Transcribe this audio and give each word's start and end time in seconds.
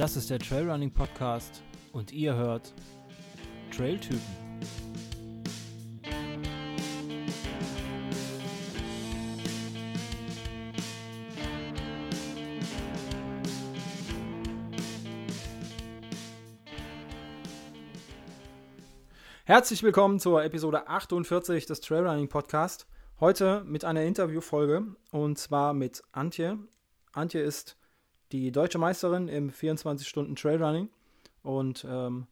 Das 0.00 0.16
ist 0.16 0.30
der 0.30 0.38
Trailrunning 0.38 0.90
Podcast 0.90 1.62
und 1.92 2.10
ihr 2.10 2.34
hört 2.34 2.72
Trailtypen. 3.70 4.18
Herzlich 19.44 19.82
willkommen 19.82 20.18
zur 20.18 20.42
Episode 20.42 20.88
48 20.88 21.66
des 21.66 21.82
Trailrunning 21.82 22.30
Podcast. 22.30 22.86
Heute 23.20 23.64
mit 23.66 23.84
einer 23.84 24.04
Interviewfolge 24.04 24.96
und 25.10 25.36
zwar 25.36 25.74
mit 25.74 26.02
Antje. 26.12 26.58
Antje 27.12 27.42
ist 27.42 27.76
die 28.32 28.52
deutsche 28.52 28.78
Meisterin 28.78 29.28
im 29.28 29.50
24-Stunden-Trailrunning. 29.50 30.88
Und 31.42 31.86
ähm, 31.88 32.26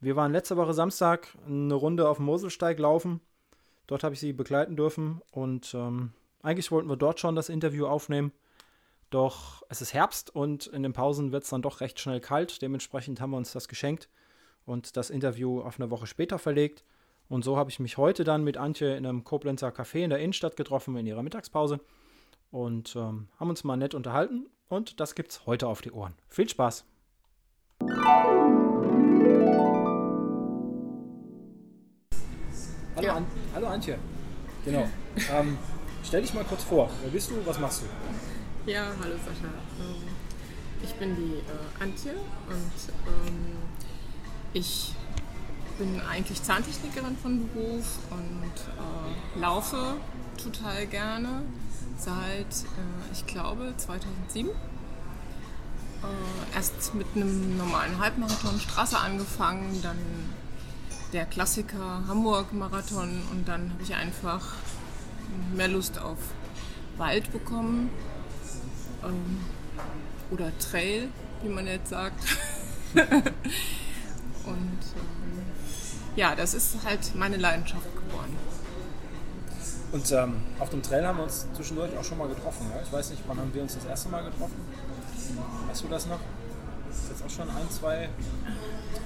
wir 0.00 0.16
waren 0.16 0.32
letzte 0.32 0.56
Woche 0.56 0.74
Samstag 0.74 1.28
eine 1.46 1.74
Runde 1.74 2.08
auf 2.08 2.18
dem 2.18 2.26
Moselsteig 2.26 2.78
laufen. 2.78 3.20
Dort 3.86 4.04
habe 4.04 4.14
ich 4.14 4.20
sie 4.20 4.32
begleiten 4.32 4.76
dürfen 4.76 5.20
und 5.30 5.74
ähm, 5.74 6.12
eigentlich 6.42 6.70
wollten 6.70 6.88
wir 6.88 6.96
dort 6.96 7.20
schon 7.20 7.36
das 7.36 7.48
Interview 7.48 7.86
aufnehmen. 7.86 8.32
Doch 9.10 9.62
es 9.68 9.82
ist 9.82 9.92
Herbst 9.92 10.34
und 10.34 10.66
in 10.66 10.82
den 10.82 10.92
Pausen 10.92 11.32
wird 11.32 11.44
es 11.44 11.50
dann 11.50 11.62
doch 11.62 11.80
recht 11.80 12.00
schnell 12.00 12.20
kalt. 12.20 12.62
Dementsprechend 12.62 13.20
haben 13.20 13.30
wir 13.30 13.36
uns 13.36 13.52
das 13.52 13.68
geschenkt 13.68 14.08
und 14.64 14.96
das 14.96 15.10
Interview 15.10 15.60
auf 15.60 15.78
eine 15.78 15.90
Woche 15.90 16.06
später 16.06 16.38
verlegt. 16.38 16.84
Und 17.28 17.44
so 17.44 17.56
habe 17.56 17.70
ich 17.70 17.78
mich 17.78 17.96
heute 17.96 18.24
dann 18.24 18.44
mit 18.44 18.56
Antje 18.56 18.96
in 18.96 19.06
einem 19.06 19.24
Koblenzer 19.24 19.68
Café 19.68 20.04
in 20.04 20.10
der 20.10 20.18
Innenstadt 20.18 20.56
getroffen 20.56 20.96
in 20.96 21.06
ihrer 21.06 21.22
Mittagspause 21.22 21.80
und 22.50 22.96
ähm, 22.96 23.28
haben 23.38 23.50
uns 23.50 23.64
mal 23.64 23.76
nett 23.76 23.94
unterhalten 23.94 24.46
und 24.74 25.00
das 25.00 25.14
gibt's 25.14 25.46
heute 25.46 25.68
auf 25.68 25.80
die 25.80 25.92
Ohren. 25.92 26.14
Viel 26.28 26.48
Spaß! 26.48 26.84
Hallo, 32.96 33.10
An 33.10 33.26
Hallo 33.54 33.66
Antje. 33.68 33.98
Genau. 34.64 34.88
ähm, 35.32 35.58
stell 36.04 36.22
dich 36.22 36.32
mal 36.34 36.44
kurz 36.44 36.64
vor. 36.64 36.90
Wer 37.02 37.10
bist 37.10 37.30
du? 37.30 37.34
Was 37.44 37.58
machst 37.58 37.82
du? 37.82 38.70
Ja, 38.70 38.86
hallo 39.00 39.14
Sascha. 39.16 39.52
Ähm, 39.80 40.08
ich 40.82 40.94
bin 40.94 41.16
die 41.16 41.34
äh, 41.34 41.82
Antje 41.82 42.12
und 42.12 43.28
ähm, 43.28 43.56
ich 44.52 44.94
bin 45.78 46.00
eigentlich 46.00 46.42
Zahntechnikerin 46.42 47.16
von 47.16 47.48
Beruf 47.48 47.98
und 48.10 49.36
äh, 49.36 49.40
laufe 49.40 49.96
total 50.42 50.86
gerne 50.86 51.42
seit, 51.98 52.46
äh, 52.46 53.12
ich 53.12 53.26
glaube, 53.26 53.74
2007. 53.76 54.50
Äh, 54.50 54.54
erst 56.54 56.94
mit 56.94 57.06
einem 57.14 57.56
normalen 57.56 57.98
Halbmarathon 57.98 58.60
Straße 58.60 58.98
angefangen, 58.98 59.80
dann 59.82 59.98
der 61.12 61.26
Klassiker 61.26 62.02
Hamburg-Marathon 62.08 63.22
und 63.30 63.48
dann 63.48 63.70
habe 63.70 63.82
ich 63.82 63.94
einfach 63.94 64.54
mehr 65.54 65.68
Lust 65.68 65.98
auf 65.98 66.18
Wald 66.96 67.32
bekommen 67.32 67.90
ähm, 69.04 69.40
oder 70.30 70.56
Trail, 70.58 71.08
wie 71.42 71.48
man 71.48 71.66
jetzt 71.66 71.90
sagt. 71.90 72.24
und 72.94 73.04
ähm, 74.44 75.42
ja, 76.16 76.34
das 76.34 76.54
ist 76.54 76.78
halt 76.84 77.14
meine 77.14 77.36
Leidenschaft 77.36 77.94
geworden. 77.94 78.36
Und 79.94 80.10
ähm, 80.10 80.34
auf 80.58 80.70
dem 80.70 80.82
Trail 80.82 81.06
haben 81.06 81.18
wir 81.18 81.22
uns 81.22 81.46
zwischendurch 81.54 81.96
auch 81.96 82.02
schon 82.02 82.18
mal 82.18 82.26
getroffen. 82.26 82.66
Ja? 82.74 82.82
Ich 82.82 82.92
weiß 82.92 83.10
nicht, 83.10 83.22
wann 83.28 83.38
haben 83.38 83.54
wir 83.54 83.62
uns 83.62 83.76
das 83.76 83.84
erste 83.84 84.08
Mal 84.08 84.24
getroffen? 84.24 84.56
Weißt 85.68 85.84
du 85.84 85.88
das 85.88 86.06
noch? 86.06 86.18
Das 86.88 86.98
ist 86.98 87.10
jetzt 87.10 87.24
auch 87.24 87.30
schon 87.30 87.48
ein, 87.48 87.70
zwei, 87.70 88.08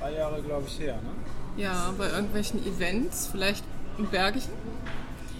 drei 0.01 0.15
Jahre, 0.15 0.41
glaube 0.41 0.67
ich, 0.67 0.79
her. 0.81 0.95
Ne? 0.95 1.63
Ja, 1.63 1.93
bei 1.99 2.09
irgendwelchen 2.09 2.67
Events, 2.67 3.29
vielleicht 3.31 3.65
im 3.99 4.07
Bergischen. 4.07 4.53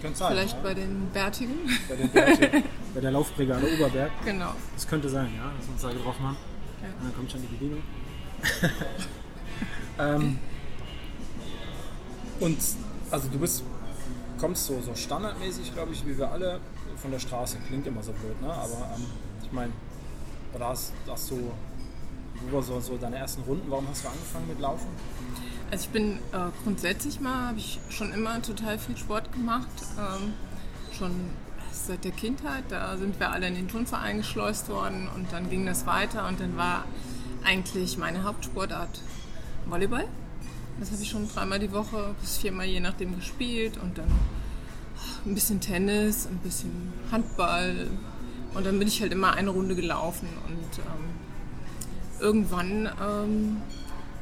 Könnte 0.03 0.19
sein. 0.19 0.33
Vielleicht 0.33 0.57
ja. 0.57 0.63
bei 0.63 0.75
den 0.75 1.09
Bärtigen. 1.15 1.55
Bei, 1.89 1.97
den 1.97 2.11
Bärtigen, 2.11 2.65
bei 2.95 3.01
der 3.01 3.11
Laufbrigade 3.13 3.73
Oberberg. 3.73 4.11
Genau. 4.27 4.53
Das 4.75 4.87
könnte 4.87 5.09
sein, 5.09 5.31
ja, 5.35 5.51
dass 5.57 5.67
wir 5.67 5.73
uns 5.73 5.81
da 5.83 5.91
getroffen 5.91 6.27
haben. 6.27 6.37
Ja. 6.83 6.89
Und 6.89 7.05
dann 7.05 7.17
kommt 7.17 7.33
schon 7.33 7.41
die 7.41 7.47
Bedienung. 7.47 7.83
ähm, 9.99 10.39
und 12.39 12.59
also 13.11 13.29
du 13.29 13.39
bist 13.39 13.65
kommst 14.39 14.67
so, 14.67 14.81
so 14.81 14.95
standardmäßig, 14.95 15.75
glaube 15.75 15.93
ich, 15.93 16.07
wie 16.07 16.17
wir 16.17 16.31
alle 16.31 16.61
von 16.97 17.11
der 17.11 17.19
Straße. 17.19 17.59
Klingt 17.67 17.87
immer 17.87 18.03
so 18.03 18.13
blöd, 18.13 18.41
ne? 18.41 18.53
Aber 18.53 18.91
ähm, 18.97 19.05
ich 19.43 19.53
meine, 19.53 19.73
da 20.57 20.69
hast, 20.69 20.93
hast 21.07 21.31
du, 21.31 21.53
war 22.51 22.63
so, 22.63 22.81
so 22.81 22.97
deine 22.97 23.17
ersten 23.17 23.43
Runden? 23.43 23.71
Warum 23.71 23.89
hast 23.89 24.05
du 24.05 24.09
angefangen 24.09 24.49
mit 24.49 24.61
Laufen? 24.61 24.89
Also 25.71 25.85
ich 25.85 25.91
bin 25.91 26.19
äh, 26.33 26.51
grundsätzlich 26.65 27.21
mal, 27.21 27.49
habe 27.49 27.59
ich 27.59 27.79
schon 27.91 28.13
immer 28.13 28.41
total 28.41 28.79
viel 28.79 28.97
Sport 28.97 29.33
gemacht. 29.33 29.69
Ähm, 29.99 30.33
schon 30.97 31.13
seit 31.71 32.05
der 32.05 32.13
Kindheit, 32.13 32.65
da 32.71 32.97
sind 32.97 33.21
wir 33.21 33.31
alle 33.31 33.47
in 33.47 33.55
den 33.55 33.69
Turnverein 33.69 34.19
geschleust 34.19 34.69
worden 34.69 35.09
und 35.15 35.33
dann 35.33 35.49
ging 35.51 35.67
das 35.67 35.87
weiter 35.87 36.27
und 36.27 36.41
dann 36.41 36.57
war 36.57 36.85
eigentlich 37.45 37.99
meine 37.99 38.25
Hauptsportart 38.25 39.01
Volleyball. 39.67 40.07
Das 40.81 40.93
habe 40.93 41.03
ich 41.03 41.11
schon 41.11 41.29
dreimal 41.29 41.59
die 41.59 41.73
Woche 41.73 42.15
bis 42.21 42.39
viermal 42.39 42.67
je 42.67 42.81
nachdem 42.81 43.17
gespielt 43.17 43.79
und 43.79 43.99
dann 43.99 44.11
ein 45.27 45.35
bisschen 45.35 45.61
Tennis, 45.61 46.27
ein 46.27 46.39
bisschen 46.39 46.93
Handball 47.11 47.89
und 48.55 48.65
dann 48.65 48.79
bin 48.79 48.89
ich 48.89 49.01
halt 49.01 49.13
immer 49.13 49.35
eine 49.35 49.51
Runde 49.51 49.75
gelaufen 49.75 50.29
und 50.47 50.79
ähm, 50.79 52.21
irgendwann 52.21 52.89
ähm, 53.01 53.57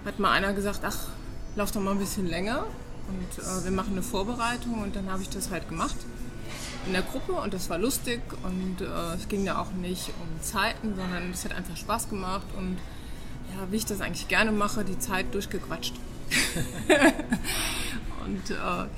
hat 0.05 0.19
mal 0.19 0.33
einer 0.33 0.53
gesagt, 0.53 0.81
ach, 0.83 1.09
lauf 1.57 1.73
doch 1.73 1.81
mal 1.81 1.93
ein 1.93 1.99
bisschen 1.99 2.27
länger 2.27 2.65
und 3.09 3.43
äh, 3.43 3.65
wir 3.65 3.71
machen 3.71 3.93
eine 3.93 4.03
Vorbereitung 4.03 4.83
und 4.83 4.97
dann 4.97 5.11
habe 5.11 5.23
ich 5.23 5.29
das 5.29 5.51
halt 5.51 5.69
gemacht 5.69 5.97
in 6.87 6.93
der 6.93 7.03
Gruppe 7.03 7.33
und 7.33 7.53
das 7.53 7.69
war 7.69 7.79
lustig 7.79 8.21
und 8.45 8.81
äh, 8.81 9.15
es 9.15 9.29
ging 9.29 9.45
ja 9.45 9.61
auch 9.61 9.73
nicht 9.73 10.09
um 10.21 10.43
Zeiten, 10.43 10.95
sondern 10.97 11.31
es 11.33 11.45
hat 11.45 11.53
einfach 11.53 11.77
Spaß 11.77 12.09
gemacht 12.09 12.47
und 12.57 12.79
ja, 13.55 13.71
wie 13.71 13.77
ich 13.77 13.87
das 13.87 14.01
eigentlich 14.01 14.29
gerne 14.29 14.53
mache, 14.53 14.85
die 14.85 14.99
Zeit 14.99 15.35
durchgequatscht. 15.35 15.95
und 18.25 18.51
äh, 18.51 18.89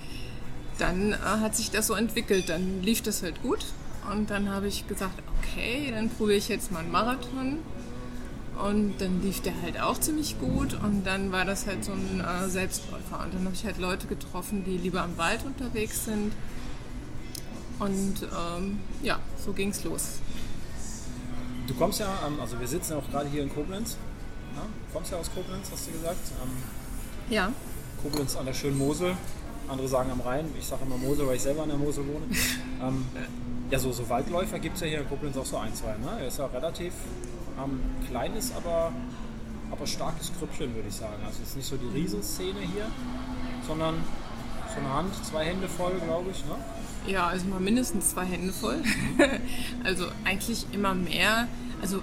dann 0.78 1.12
äh, 1.12 1.16
hat 1.16 1.56
sich 1.56 1.71
das 1.71 1.87
so 1.87 1.94
entwickelt. 1.94 2.49
Dann 2.49 2.83
lief 2.83 3.03
das 3.03 3.22
halt 3.22 3.43
gut. 3.43 3.65
Und 4.11 4.31
dann 4.31 4.49
habe 4.49 4.69
ich 4.69 4.89
gesagt, 4.89 5.22
okay, 5.38 5.91
dann 5.93 6.09
probiere 6.09 6.38
ich 6.38 6.49
jetzt 6.49 6.72
mal 6.72 6.81
einen 6.81 6.93
Marathon. 6.93 7.59
Und 8.65 8.94
dann 8.99 9.22
lief 9.22 9.41
der 9.43 9.53
halt 9.62 9.81
auch 9.81 9.99
ziemlich 9.99 10.38
gut. 10.38 10.75
Und 10.75 11.05
dann 11.05 11.31
war 11.31 11.44
das 11.44 11.67
halt 11.67 11.84
so 11.84 11.93
ein 11.93 12.21
äh, 12.21 12.49
Selbstläufer. 12.49 13.22
Und 13.25 13.34
dann 13.34 13.44
habe 13.44 13.55
ich 13.55 13.65
halt 13.65 13.78
Leute 13.78 14.06
getroffen, 14.06 14.65
die 14.65 14.78
lieber 14.78 15.03
am 15.03 15.17
Wald 15.17 15.44
unterwegs 15.44 16.05
sind. 16.06 16.33
Und 17.78 18.22
ähm, 18.22 18.81
ja, 19.03 19.21
so 19.44 19.53
ging 19.53 19.71
es 19.71 19.84
los. 19.84 20.19
Du 21.69 21.75
kommst 21.75 22.00
ja, 22.00 22.09
also 22.41 22.59
wir 22.59 22.67
sitzen 22.67 22.94
auch 22.94 23.09
gerade 23.11 23.28
hier 23.28 23.43
in 23.43 23.55
Koblenz. 23.55 23.97
Du 24.55 24.93
kommst 24.93 25.12
ja 25.12 25.19
aus 25.19 25.31
Koblenz, 25.33 25.69
hast 25.71 25.87
du 25.87 25.93
gesagt. 25.93 26.33
Ja. 27.31 27.53
Koblenz 28.03 28.37
an 28.37 28.47
der 28.47 28.55
schönen 28.55 28.78
Mosel. 28.78 29.16
Andere 29.69 29.89
sagen 29.89 30.11
am 30.11 30.21
Rhein. 30.21 30.47
Ich 30.59 30.66
sage 30.66 30.84
immer 30.84 30.97
Mosel, 30.97 31.27
weil 31.27 31.37
ich 31.37 31.43
selber 31.43 31.62
an 31.62 31.69
der 31.69 31.78
Mosel 31.78 32.05
wohne. 32.06 32.25
ähm, 32.83 33.05
ja, 33.71 33.78
so, 33.78 33.93
so 33.93 34.09
Waldläufer 34.09 34.59
gibt 34.59 34.77
es 34.77 34.81
ja 34.81 34.87
hier 34.87 35.00
in 35.00 35.09
Koblenz 35.09 35.37
auch 35.37 35.44
so 35.44 35.59
ein, 35.59 35.75
zwei. 35.75 35.93
Ne? 35.99 36.21
Er 36.21 36.28
ist 36.28 36.38
ja 36.38 36.47
relativ 36.47 36.94
ähm, 37.62 37.81
kleines, 38.09 38.53
aber, 38.56 38.93
aber 39.71 39.87
starkes 39.87 40.33
Krüppchen, 40.38 40.75
würde 40.75 40.88
ich 40.88 40.94
sagen. 40.94 41.22
Also 41.27 41.41
es 41.43 41.50
ist 41.50 41.56
nicht 41.56 41.69
so 41.69 41.77
die 41.77 41.88
Riesenszene 41.88 42.61
hier, 42.61 42.87
sondern 43.67 43.97
so 44.75 44.81
eine 44.81 44.94
Hand, 44.94 45.14
zwei 45.25 45.44
Hände 45.44 45.69
voll, 45.69 46.00
glaube 46.03 46.31
ich. 46.31 46.44
Ne? 46.47 47.12
Ja, 47.12 47.26
also 47.26 47.47
mal 47.47 47.61
mindestens 47.61 48.11
zwei 48.11 48.25
Hände 48.25 48.53
voll. 48.53 48.82
also 49.85 50.06
eigentlich 50.25 50.67
immer 50.73 50.94
mehr. 50.94 51.47
Also 51.82 52.00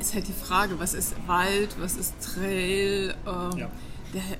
ist 0.00 0.14
halt 0.14 0.26
die 0.28 0.32
Frage, 0.32 0.78
was 0.78 0.94
ist 0.94 1.14
Wald, 1.26 1.76
was 1.78 1.96
ist 1.96 2.14
Trail? 2.22 3.14
Ähm, 3.26 3.58
ja 3.58 3.68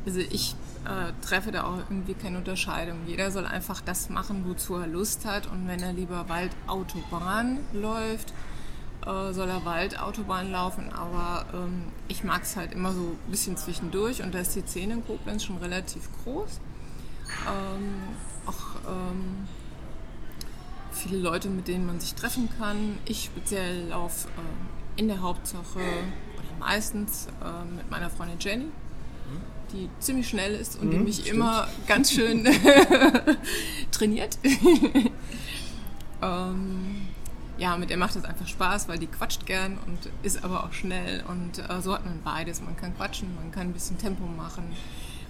also 0.06 0.20
ich 0.20 0.54
äh, 0.84 1.12
treffe 1.24 1.52
da 1.52 1.64
auch 1.64 1.76
irgendwie 1.76 2.14
keine 2.14 2.38
Unterscheidung. 2.38 2.98
Jeder 3.06 3.30
soll 3.30 3.46
einfach 3.46 3.80
das 3.80 4.08
machen, 4.08 4.44
wozu 4.46 4.76
er 4.76 4.86
Lust 4.86 5.24
hat. 5.24 5.46
Und 5.46 5.68
wenn 5.68 5.80
er 5.80 5.92
lieber 5.92 6.28
Waldautobahn 6.28 7.58
läuft, 7.72 8.32
äh, 9.06 9.32
soll 9.32 9.48
er 9.48 9.64
Waldautobahn 9.64 10.50
laufen. 10.50 10.90
Aber 10.92 11.46
ähm, 11.54 11.84
ich 12.08 12.24
mag 12.24 12.42
es 12.42 12.56
halt 12.56 12.72
immer 12.72 12.92
so 12.92 13.00
ein 13.00 13.30
bisschen 13.30 13.56
zwischendurch. 13.56 14.22
Und 14.22 14.34
da 14.34 14.40
ist 14.40 14.54
die 14.56 14.62
Szene 14.62 14.94
in 14.94 15.06
Koblenz 15.06 15.44
schon 15.44 15.58
relativ 15.58 16.08
groß. 16.24 16.60
Ähm, 17.46 17.94
auch 18.46 18.90
ähm, 18.90 19.46
viele 20.92 21.18
Leute, 21.18 21.48
mit 21.48 21.68
denen 21.68 21.86
man 21.86 22.00
sich 22.00 22.14
treffen 22.14 22.48
kann. 22.58 22.98
Ich 23.04 23.24
speziell 23.24 23.88
laufe 23.88 24.28
äh, 24.28 25.00
in 25.00 25.08
der 25.08 25.20
Hauptsache 25.20 25.78
oder 25.78 26.58
meistens 26.58 27.28
äh, 27.42 27.64
mit 27.76 27.90
meiner 27.90 28.10
Freundin 28.10 28.38
Jenny 28.40 28.66
die 29.72 29.88
ziemlich 29.98 30.28
schnell 30.28 30.54
ist 30.54 30.78
und 30.80 30.88
mhm, 30.88 30.90
die 30.90 30.98
mich 30.98 31.16
stimmt. 31.16 31.36
immer 31.36 31.68
ganz 31.86 32.12
schön 32.12 32.44
trainiert. 33.90 34.38
ähm, 36.22 37.08
ja, 37.58 37.76
mit 37.76 37.90
der 37.90 37.98
macht 37.98 38.16
es 38.16 38.24
einfach 38.24 38.46
Spaß, 38.46 38.88
weil 38.88 38.98
die 38.98 39.06
quatscht 39.06 39.44
gern 39.44 39.78
und 39.86 39.98
ist 40.22 40.42
aber 40.42 40.64
auch 40.64 40.72
schnell. 40.72 41.22
Und 41.28 41.58
äh, 41.58 41.82
so 41.82 41.92
hat 41.92 42.04
man 42.06 42.22
beides. 42.22 42.62
Man 42.62 42.76
kann 42.76 42.96
quatschen, 42.96 43.34
man 43.36 43.52
kann 43.52 43.68
ein 43.68 43.72
bisschen 43.72 43.98
Tempo 43.98 44.24
machen. 44.24 44.64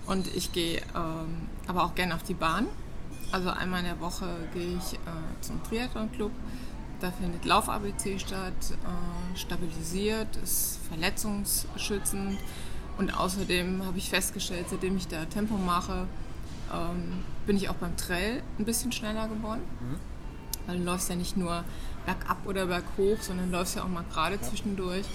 Und 0.07 0.29
ich 0.35 0.53
gehe 0.53 0.79
ähm, 0.95 1.49
aber 1.67 1.85
auch 1.85 1.95
gern 1.95 2.13
auf 2.13 2.23
die 2.23 2.35
Bahn. 2.35 2.67
Also 3.33 3.51
einmal 3.51 3.81
in 3.81 3.87
der 3.87 4.01
Woche 4.01 4.27
gehe 4.55 4.79
ich 4.79 4.95
äh, 4.95 5.41
zum 5.41 5.63
Triathlon-Club. 5.65 6.31
Da 7.01 7.11
findet 7.11 7.45
Lauf-ABC 7.45 8.19
statt, 8.19 8.53
äh, 8.71 9.37
stabilisiert, 9.37 10.37
ist 10.37 10.79
verletzungsschützend. 10.89 12.39
Und 13.01 13.17
außerdem 13.17 13.83
habe 13.87 13.97
ich 13.97 14.11
festgestellt, 14.11 14.67
seitdem 14.69 14.99
ich 14.99 15.09
da 15.09 15.25
Tempo 15.25 15.57
mache, 15.57 16.07
ähm, 16.71 17.25
bin 17.47 17.57
ich 17.57 17.71
auch 17.71 17.75
beim 17.77 17.97
Trail 17.97 18.43
ein 18.59 18.67
bisschen 18.67 18.93
schneller 18.93 19.27
geworden. 19.27 19.63
Mhm. 19.81 19.97
Weil 20.67 20.77
du 20.77 20.85
läufst 20.85 21.09
ja 21.09 21.17
nicht 21.17 21.35
nur 21.35 21.65
bergab 22.05 22.37
oder 22.45 22.67
berghoch, 22.67 23.17
sondern 23.23 23.51
läufst 23.51 23.75
ja 23.75 23.85
auch 23.85 23.89
mal 23.89 24.05
gerade 24.13 24.35
ja. 24.35 24.43
zwischendurch. 24.43 25.07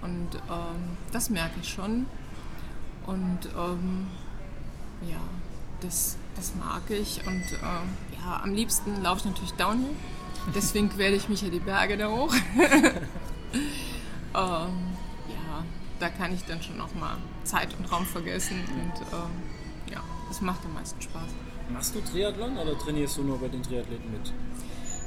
Und 0.00 0.28
ähm, 0.48 0.96
das 1.12 1.28
merke 1.28 1.60
ich 1.60 1.68
schon. 1.68 2.06
Und 3.04 3.40
ähm, 3.54 4.06
ja, 5.06 5.20
das, 5.82 6.16
das 6.36 6.54
mag 6.54 6.84
ich. 6.88 7.20
Und 7.26 7.52
äh, 7.52 8.18
ja, 8.18 8.40
am 8.42 8.54
liebsten 8.54 9.02
laufe 9.02 9.18
ich 9.18 9.24
natürlich 9.26 9.52
Downhill. 9.52 9.94
Deswegen 10.54 10.88
quäle 10.88 11.14
ich 11.14 11.28
mich 11.28 11.42
ja 11.42 11.50
die 11.50 11.60
Berge 11.60 11.98
da 11.98 12.08
hoch. 12.08 12.34
ähm, 14.34 14.95
da 15.98 16.08
kann 16.08 16.34
ich 16.34 16.44
dann 16.44 16.62
schon 16.62 16.80
auch 16.80 16.94
mal 16.94 17.16
Zeit 17.44 17.68
und 17.78 17.90
Raum 17.90 18.06
vergessen. 18.06 18.60
Und 18.60 19.00
ähm, 19.12 19.92
ja, 19.92 20.00
das 20.28 20.40
macht 20.40 20.64
am 20.64 20.74
meisten 20.74 21.00
Spaß. 21.00 21.30
Machst 21.70 21.94
du 21.94 22.00
Triathlon 22.00 22.56
oder 22.56 22.78
trainierst 22.78 23.16
du 23.16 23.22
nur 23.22 23.38
bei 23.38 23.48
den 23.48 23.62
Triathleten 23.62 24.10
mit? 24.12 24.32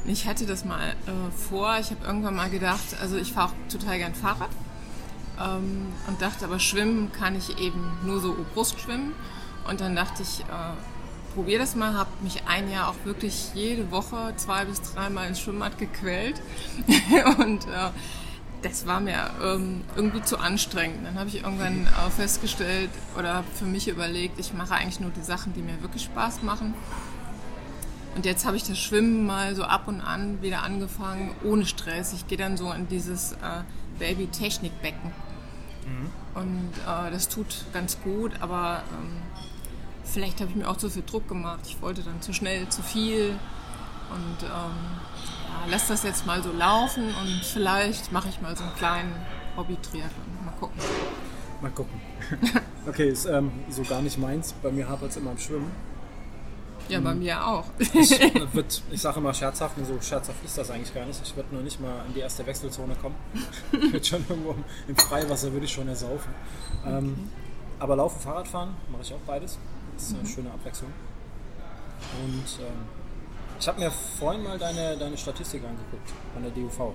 Ich 0.06 0.28
hatte 0.28 0.46
das 0.46 0.66
mal 0.66 0.90
äh, 0.90 1.32
vor. 1.32 1.78
Ich 1.80 1.92
habe 1.92 2.06
irgendwann 2.06 2.36
mal 2.36 2.50
gedacht, 2.50 2.98
also 3.02 3.18
ich 3.18 3.34
fahre 3.34 3.50
auch 3.50 3.72
total 3.72 3.98
gern 3.98 4.16
Fahrrad 4.16 4.50
ähm, 5.40 5.88
und 6.08 6.22
dachte, 6.22 6.46
aber 6.46 6.60
schwimmen 6.60 7.12
kann 7.12 7.36
ich 7.36 7.60
eben 7.60 7.98
nur 8.06 8.20
so 8.20 8.36
Brustschwimmen. 8.54 9.14
Und 9.70 9.82
dann 9.82 9.96
dachte 9.96 10.24
ich, 10.24 10.42
äh, 10.42 11.34
probier 11.34 11.60
das 11.60 11.76
mal. 11.76 11.94
Habe 11.94 12.10
mich 12.22 12.44
ein 12.48 12.70
Jahr 12.72 12.90
auch 12.90 13.06
wirklich 13.06 13.52
jede 13.54 13.92
Woche 13.92 14.34
zwei 14.38 14.66
bis 14.66 14.82
dreimal 14.82 15.28
ins 15.28 15.40
Schwimmbad 15.40 15.78
gequält 15.78 16.42
und 17.40 17.66
äh, 17.68 17.90
das 18.62 18.86
war 18.86 19.00
mir 19.00 19.30
ähm, 19.42 19.84
irgendwie 19.96 20.22
zu 20.22 20.38
anstrengend. 20.38 21.06
Dann 21.06 21.18
habe 21.18 21.30
ich 21.30 21.44
irgendwann 21.44 21.88
äh, 21.88 22.10
festgestellt 22.10 22.90
oder 23.18 23.44
für 23.56 23.66
mich 23.66 23.88
überlegt, 23.88 24.40
ich 24.40 24.54
mache 24.54 24.74
eigentlich 24.76 25.00
nur 25.00 25.12
die 25.12 25.22
Sachen, 25.22 25.54
die 25.54 25.62
mir 25.62 25.82
wirklich 25.82 26.04
Spaß 26.04 26.44
machen. 26.44 26.74
Und 28.16 28.26
jetzt 28.26 28.46
habe 28.46 28.58
ich 28.58 28.64
das 28.64 28.78
Schwimmen 28.78 29.26
mal 29.26 29.56
so 29.56 29.64
ab 29.64 29.88
und 29.88 30.02
an 30.02 30.42
wieder 30.42 30.64
angefangen, 30.64 31.32
ohne 31.44 31.66
Stress. 31.66 32.14
Ich 32.14 32.28
gehe 32.28 32.38
dann 32.38 32.58
so 32.58 32.72
in 32.72 32.88
dieses 32.88 33.34
äh, 33.34 33.64
Baby-Technikbecken. 34.00 35.12
Mhm. 35.86 36.10
Und 36.36 36.72
äh, 36.86 37.12
das 37.12 37.30
tut 37.30 37.66
ganz 37.72 38.02
gut, 38.02 38.34
aber 38.42 38.84
ähm, 38.92 39.22
vielleicht 40.04 40.42
habe 40.42 40.50
ich 40.50 40.56
mir 40.56 40.68
auch 40.68 40.78
zu 40.78 40.90
viel 40.90 41.04
Druck 41.06 41.28
gemacht. 41.28 41.62
Ich 41.66 41.82
wollte 41.82 42.02
dann 42.02 42.22
zu 42.22 42.34
schnell, 42.34 42.68
zu 42.70 42.82
viel. 42.82 43.40
Und 44.10 44.44
ähm, 44.44 45.00
lass 45.68 45.88
das 45.88 46.04
jetzt 46.04 46.26
mal 46.26 46.42
so 46.44 46.52
laufen 46.52 47.04
und 47.04 47.44
vielleicht 47.44 48.12
mache 48.12 48.30
ich 48.30 48.42
mal 48.42 48.56
so 48.56 48.64
einen 48.64 48.76
kleinen 48.76 49.16
Hobby-Triathlon. 49.58 50.46
Mal 50.46 50.54
gucken. 50.60 50.80
Mal 51.62 51.72
gucken. 51.72 52.02
okay, 52.88 53.10
ist 53.10 53.26
ähm, 53.26 53.52
so 53.70 53.84
gar 53.84 54.02
nicht 54.02 54.18
meins. 54.18 54.54
Bei 54.62 54.72
mir 54.72 54.88
hapert 54.88 55.12
es 55.12 55.18
immer 55.18 55.32
im 55.32 55.38
Schwimmen. 55.38 55.72
Ja, 56.88 57.00
bei 57.00 57.14
mir 57.14 57.46
auch. 57.46 57.66
ich, 57.78 58.10
wird, 58.54 58.82
ich 58.90 59.02
sage 59.02 59.20
immer 59.20 59.34
scherzhaft, 59.34 59.76
so 59.86 60.02
scherzhaft 60.02 60.44
ist 60.44 60.58
das 60.58 60.72
eigentlich 60.72 60.94
gar 60.94 61.06
nicht. 61.06 61.22
Ich 61.24 61.36
würde 61.36 61.54
nur 61.54 61.62
nicht 61.62 61.80
mal 61.80 62.04
in 62.08 62.16
die 62.16 62.22
erste 62.22 62.46
Wechselzone 62.48 62.96
kommen. 62.96 63.16
ich 63.72 63.94
würde 63.94 64.06
schon 64.06 64.26
irgendwo 64.28 64.56
im 64.88 64.96
Freiwasser 64.96 65.52
würde 65.52 65.66
ich 65.66 65.72
schon 65.72 65.88
ersaufen. 65.88 66.34
Ähm, 66.86 66.90
okay. 66.90 66.98
Ähm, 66.98 67.30
aber 67.80 67.96
Laufen, 67.96 68.20
Fahrradfahren 68.20 68.76
mache 68.92 69.04
ich 69.04 69.14
auch 69.14 69.20
beides. 69.28 69.60
Das 69.94 70.04
ist 70.04 70.14
eine 70.14 70.24
mhm. 70.24 70.28
schöne 70.28 70.52
Abwechslung. 70.52 70.92
Und 72.24 72.60
ähm, 72.60 72.88
ich 73.60 73.68
habe 73.68 73.80
mir 73.80 73.92
vorhin 73.92 74.44
mal 74.44 74.58
deine, 74.58 74.96
deine 74.96 75.18
Statistik 75.18 75.62
angeguckt 75.64 76.10
von 76.34 76.44
der 76.44 76.52
DUV. 76.52 76.80
Oh, 76.80 76.94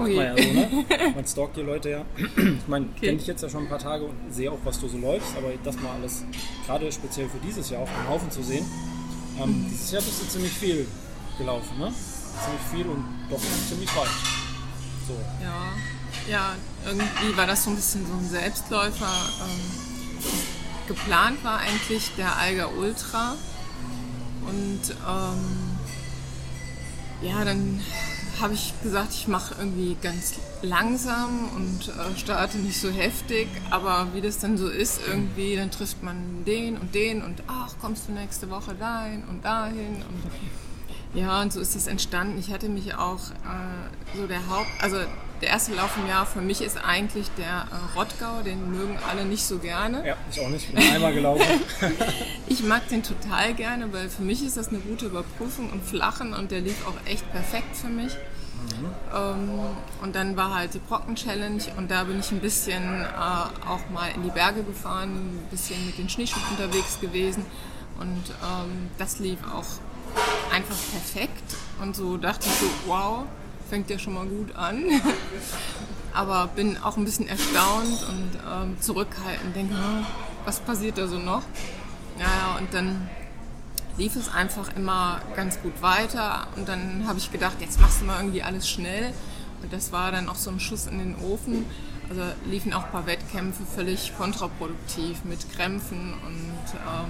oh 0.00 0.06
je. 0.06 0.16
Man, 0.16 0.36
ja 0.36 0.42
so, 0.42 0.52
ne? 0.52 0.86
man 1.14 1.26
stalkt 1.26 1.56
die 1.56 1.60
Leute 1.60 1.90
ja. 1.90 2.04
Ich 2.18 2.68
meine, 2.68 2.86
okay. 2.86 3.06
kenne 3.06 3.18
dich 3.18 3.26
jetzt 3.28 3.42
ja 3.42 3.48
schon 3.48 3.62
ein 3.62 3.68
paar 3.68 3.78
Tage 3.78 4.04
und 4.04 4.32
sehe 4.32 4.50
auch, 4.50 4.58
was 4.64 4.80
du 4.80 4.88
so 4.88 4.98
läufst, 4.98 5.36
aber 5.36 5.52
das 5.62 5.76
mal 5.76 5.92
alles, 5.92 6.24
gerade 6.66 6.90
speziell 6.90 7.28
für 7.28 7.38
dieses 7.38 7.70
Jahr 7.70 7.82
auf 7.82 7.90
dem 7.90 8.08
Haufen 8.08 8.30
zu 8.30 8.42
sehen, 8.42 8.66
ähm, 9.40 9.66
dieses 9.70 9.92
Jahr 9.92 10.02
bist 10.02 10.22
du 10.22 10.28
ziemlich 10.28 10.52
viel 10.52 10.86
gelaufen, 11.38 11.78
ne? 11.78 11.92
Ziemlich 11.92 12.62
viel 12.72 12.86
und 12.86 13.04
doch 13.30 13.40
ziemlich 13.68 13.96
weit. 13.96 14.08
So. 15.06 15.14
Ja, 15.42 15.72
ja, 16.28 16.56
irgendwie 16.84 17.36
war 17.36 17.46
das 17.46 17.64
so 17.64 17.70
ein 17.70 17.76
bisschen 17.76 18.06
so 18.06 18.12
ein 18.12 18.28
Selbstläufer. 18.28 19.06
Ähm, 19.40 20.28
geplant 20.88 21.44
war 21.44 21.58
eigentlich 21.58 22.10
der 22.16 22.36
Alga 22.36 22.66
Ultra. 22.76 23.36
Und 24.44 24.90
ähm, 24.90 25.71
ja, 27.22 27.44
dann 27.44 27.80
habe 28.40 28.54
ich 28.54 28.74
gesagt, 28.82 29.12
ich 29.12 29.28
mache 29.28 29.54
irgendwie 29.58 29.96
ganz 30.02 30.34
langsam 30.62 31.50
und 31.54 31.88
äh, 31.88 32.18
starte 32.18 32.58
nicht 32.58 32.80
so 32.80 32.90
heftig. 32.90 33.46
Aber 33.70 34.08
wie 34.14 34.20
das 34.20 34.38
dann 34.38 34.56
so 34.56 34.68
ist, 34.68 35.00
irgendwie, 35.06 35.56
dann 35.56 35.70
trifft 35.70 36.02
man 36.02 36.44
den 36.44 36.76
und 36.76 36.94
den 36.94 37.22
und 37.22 37.42
ach, 37.46 37.74
kommst 37.80 38.08
du 38.08 38.12
nächste 38.12 38.50
Woche 38.50 38.74
dahin 38.74 39.22
und 39.24 39.44
dahin. 39.44 39.96
Und 39.96 41.20
ja, 41.20 41.40
und 41.42 41.52
so 41.52 41.60
ist 41.60 41.76
das 41.76 41.86
entstanden. 41.86 42.38
Ich 42.38 42.52
hatte 42.52 42.68
mich 42.68 42.94
auch 42.94 43.20
äh, 43.30 44.16
so 44.16 44.26
der 44.26 44.48
Haupt, 44.48 44.70
also 44.80 44.96
der 45.42 45.50
erste 45.50 45.74
Lauf 45.74 45.96
im 45.96 46.08
Jahr 46.08 46.24
für 46.24 46.40
mich 46.40 46.62
ist 46.62 46.78
eigentlich 46.82 47.26
der 47.36 47.66
äh, 47.70 47.98
Rottgau, 47.98 48.42
den 48.42 48.70
mögen 48.70 48.96
alle 49.10 49.24
nicht 49.24 49.44
so 49.44 49.58
gerne. 49.58 50.06
Ja, 50.06 50.16
ich 50.30 50.40
auch 50.40 50.48
nicht, 50.48 50.68
ich 50.68 50.74
bin 50.74 50.92
einmal 50.92 51.12
gelaufen. 51.12 51.44
ich 52.46 52.62
mag 52.62 52.88
den 52.88 53.02
total 53.02 53.52
gerne, 53.54 53.92
weil 53.92 54.08
für 54.08 54.22
mich 54.22 54.44
ist 54.44 54.56
das 54.56 54.68
eine 54.68 54.78
gute 54.78 55.06
Überprüfung 55.06 55.70
und 55.70 55.84
Flachen 55.84 56.32
und 56.32 56.52
der 56.52 56.60
lief 56.60 56.86
auch 56.86 56.94
echt 57.10 57.30
perfekt 57.32 57.76
für 57.76 57.88
mich. 57.88 58.12
Mhm. 58.12 58.86
Ähm, 59.12 59.50
und 60.02 60.14
dann 60.14 60.36
war 60.36 60.54
halt 60.54 60.74
die 60.74 60.78
Brocken-Challenge 60.78 61.64
und 61.76 61.90
da 61.90 62.04
bin 62.04 62.20
ich 62.20 62.30
ein 62.30 62.40
bisschen 62.40 63.02
äh, 63.02 63.68
auch 63.68 63.90
mal 63.92 64.10
in 64.14 64.22
die 64.22 64.30
Berge 64.30 64.62
gefahren, 64.62 65.10
ein 65.10 65.48
bisschen 65.50 65.84
mit 65.84 65.98
den 65.98 66.08
Schneeschuhen 66.08 66.44
unterwegs 66.50 67.00
gewesen 67.00 67.44
und 67.98 68.30
ähm, 68.30 68.90
das 68.98 69.18
lief 69.18 69.38
auch 69.52 69.66
einfach 70.54 70.76
perfekt 70.92 71.56
und 71.80 71.96
so 71.96 72.16
dachte 72.16 72.46
ich 72.46 72.54
so, 72.54 72.66
wow, 72.86 73.24
fängt 73.72 73.88
ja 73.88 73.98
schon 73.98 74.12
mal 74.12 74.26
gut 74.26 74.54
an. 74.54 74.84
Aber 76.12 76.48
bin 76.48 76.76
auch 76.76 76.98
ein 76.98 77.06
bisschen 77.06 77.26
erstaunt 77.26 78.06
und 78.06 78.38
ähm, 78.46 78.76
zurückhaltend, 78.78 79.56
denke, 79.56 79.74
was 80.44 80.60
passiert 80.60 80.98
da 80.98 81.06
so 81.06 81.18
noch? 81.18 81.42
Ja, 82.20 82.58
und 82.58 82.74
dann 82.74 83.08
lief 83.96 84.14
es 84.14 84.28
einfach 84.28 84.76
immer 84.76 85.22
ganz 85.36 85.58
gut 85.62 85.80
weiter 85.80 86.48
und 86.54 86.68
dann 86.68 87.04
habe 87.06 87.18
ich 87.18 87.32
gedacht, 87.32 87.56
jetzt 87.60 87.80
machst 87.80 88.02
du 88.02 88.04
mal 88.04 88.18
irgendwie 88.18 88.42
alles 88.42 88.68
schnell. 88.68 89.14
Und 89.62 89.72
das 89.72 89.90
war 89.90 90.12
dann 90.12 90.28
auch 90.28 90.34
so 90.34 90.50
ein 90.50 90.60
Schuss 90.60 90.86
in 90.86 90.98
den 90.98 91.16
Ofen. 91.24 91.64
Also 92.10 92.20
liefen 92.44 92.74
auch 92.74 92.84
ein 92.84 92.90
paar 92.90 93.06
Wettkämpfe 93.06 93.62
völlig 93.64 94.12
kontraproduktiv 94.18 95.24
mit 95.24 95.50
Krämpfen 95.50 96.12
und 96.26 96.74
ähm, 96.74 97.08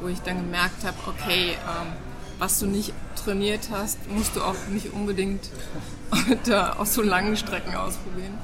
wo 0.00 0.08
ich 0.08 0.18
dann 0.22 0.38
gemerkt 0.38 0.82
habe, 0.84 0.96
okay, 1.06 1.50
ähm, 1.50 1.92
was 2.38 2.58
du 2.58 2.66
nicht 2.66 2.92
trainiert 3.22 3.68
hast, 3.70 3.98
musst 4.10 4.36
du 4.36 4.42
auch 4.42 4.56
nicht 4.70 4.92
unbedingt 4.92 5.50
auf 6.78 6.88
so 6.88 7.02
langen 7.02 7.36
Strecken 7.36 7.74
ausprobieren. 7.74 8.38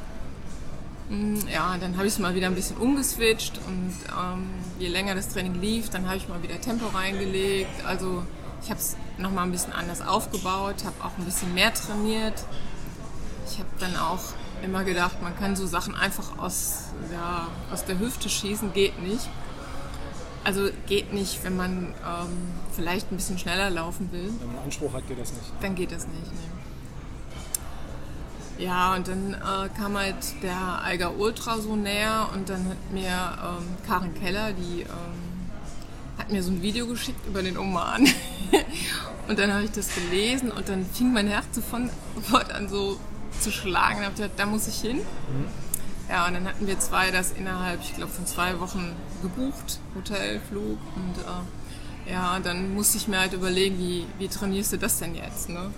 Mm, 1.09 1.37
ja, 1.53 1.77
dann 1.79 1.97
habe 1.97 2.07
ich 2.07 2.15
es 2.15 2.19
mal 2.19 2.35
wieder 2.35 2.47
ein 2.47 2.55
bisschen 2.55 2.77
umgeswitcht 2.77 3.59
und 3.67 3.93
ähm, 4.09 4.49
je 4.79 4.89
länger 4.89 5.15
das 5.15 5.29
Training 5.29 5.61
lief, 5.61 5.91
dann 5.91 6.07
habe 6.07 6.17
ich 6.17 6.29
mal 6.29 6.43
wieder 6.43 6.61
Tempo 6.61 6.87
reingelegt. 6.87 7.85
Also 7.85 8.23
ich 8.63 8.71
habe 8.71 8.79
es 8.79 8.97
nochmal 9.19 9.45
ein 9.45 9.53
bisschen 9.53 9.73
anders 9.73 10.03
aufgebaut, 10.03 10.77
habe 10.85 11.05
auch 11.05 11.19
ein 11.19 11.25
bisschen 11.25 11.53
mehr 11.53 11.75
trainiert. 11.75 12.45
Ich 13.51 13.59
habe 13.59 13.69
dann 13.81 13.97
auch 13.97 14.21
immer 14.63 14.85
gedacht, 14.85 15.21
man 15.23 15.37
kann 15.37 15.57
so 15.57 15.67
Sachen 15.67 15.95
einfach 15.97 16.39
aus, 16.39 16.85
ja, 17.13 17.49
aus 17.73 17.85
der 17.85 17.99
Hüfte 17.99 18.29
schießen, 18.29 18.73
geht 18.73 19.03
nicht. 19.03 19.29
Also 20.45 20.71
geht 20.87 21.13
nicht, 21.13 21.43
wenn 21.45 21.57
man 21.57 21.95
ähm, 22.07 22.53
vielleicht 22.81 23.13
ein 23.13 23.17
bisschen 23.17 23.39
schneller 23.39 23.69
laufen 23.69 24.11
will. 24.11 24.33
Wenn 24.41 24.55
man 24.55 24.65
Anspruch 24.65 24.95
hat, 24.95 25.07
geht 25.07 25.21
das 25.21 25.35
nicht. 25.35 25.53
Dann 25.61 25.75
geht 25.75 25.93
das 25.93 26.07
nicht. 26.07 26.33
Ne. 26.33 26.39
Ja, 28.65 28.95
und 28.95 29.07
dann 29.07 29.35
äh, 29.35 29.69
kam 29.77 29.99
halt 29.99 30.17
der 30.43 30.57
Alga 30.57 31.11
Ultra 31.11 31.59
so 31.59 31.77
näher 31.77 32.31
und 32.35 32.49
dann 32.49 32.67
hat 32.71 32.91
mir 32.91 33.03
ähm, 33.05 33.67
Karin 33.87 34.15
Keller, 34.15 34.53
die 34.55 34.81
ähm, 34.81 34.89
hat 36.19 36.33
mir 36.33 36.43
so 36.43 36.51
ein 36.51 36.63
Video 36.63 36.87
geschickt 36.87 37.27
über 37.27 37.43
den 37.43 37.59
Oman. 37.59 38.09
und 39.29 39.39
dann 39.39 39.53
habe 39.53 39.65
ich 39.65 39.73
das 39.73 39.95
gelesen 39.95 40.51
und 40.51 40.71
dann 40.71 40.87
fing 40.87 41.13
mein 41.13 41.29
Herz 41.29 41.45
sofort 41.53 42.51
an 42.51 42.71
so 42.71 42.99
zu 43.41 43.51
schlagen. 43.51 43.99
Und 43.99 44.05
habe 44.07 44.15
gedacht, 44.15 44.33
da 44.39 44.47
muss 44.47 44.67
ich 44.69 44.81
hin. 44.81 44.97
Mhm. 44.97 45.49
Ja, 46.09 46.27
und 46.27 46.33
dann 46.33 46.47
hatten 46.47 46.67
wir 46.67 46.79
zwei 46.79 47.11
das 47.11 47.33
innerhalb, 47.33 47.83
ich 47.83 47.95
glaube, 47.95 48.11
von 48.11 48.27
zwei 48.27 48.59
Wochen 48.59 48.97
gebucht, 49.21 49.81
Hotel, 49.95 50.41
Flug 50.49 50.79
und 50.97 51.19
äh, 51.19 51.60
ja, 52.09 52.39
dann 52.41 52.75
musste 52.75 52.99
ich 52.99 53.09
mir 53.09 53.21
halt 53.21 53.33
überlegen, 53.33 53.79
wie, 53.79 54.07
wie 54.19 54.29
trainierst 54.29 54.73
du 54.73 54.77
das 54.79 54.99
denn 54.99 55.15
jetzt, 55.15 55.49
ne? 55.49 55.71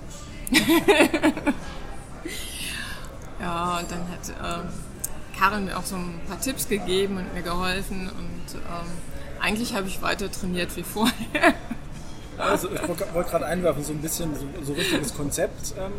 Ja, 3.42 3.80
und 3.80 3.90
dann 3.90 4.00
hat 4.08 4.28
äh, 4.28 5.36
Karin 5.36 5.64
mir 5.64 5.76
auch 5.76 5.84
so 5.84 5.96
ein 5.96 6.20
paar 6.28 6.40
Tipps 6.40 6.68
gegeben 6.68 7.16
und 7.16 7.34
mir 7.34 7.42
geholfen 7.42 8.08
und 8.08 8.54
ähm, 8.54 8.86
eigentlich 9.40 9.74
habe 9.74 9.88
ich 9.88 10.00
weiter 10.00 10.30
trainiert 10.30 10.76
wie 10.76 10.84
vorher. 10.84 11.54
Also 12.38 12.70
ich 12.70 12.80
wollte 12.88 13.30
gerade 13.30 13.46
einwerfen, 13.46 13.84
so 13.84 13.92
ein 13.92 14.00
bisschen 14.00 14.34
so, 14.36 14.46
so 14.62 14.72
richtiges 14.72 15.14
Konzept 15.14 15.74
ähm, 15.76 15.92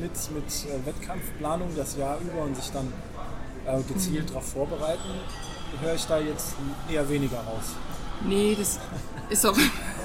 mit, 0.00 0.10
mit 0.32 0.44
äh, 0.44 0.86
Wettkampfplanung 0.86 1.70
das 1.76 1.96
Jahr 1.96 2.18
über 2.20 2.42
und 2.42 2.56
sich 2.56 2.70
dann 2.72 2.92
äh, 3.64 3.80
gezielt 3.82 4.24
mhm. 4.24 4.28
darauf 4.28 4.52
vorbereiten, 4.52 5.08
höre 5.80 5.94
ich 5.94 6.04
da 6.04 6.18
jetzt 6.18 6.56
eher 6.90 7.08
weniger 7.08 7.38
raus. 7.38 7.76
Nee, 8.24 8.56
das 8.58 8.80
ist 9.30 9.46
auch, 9.46 9.56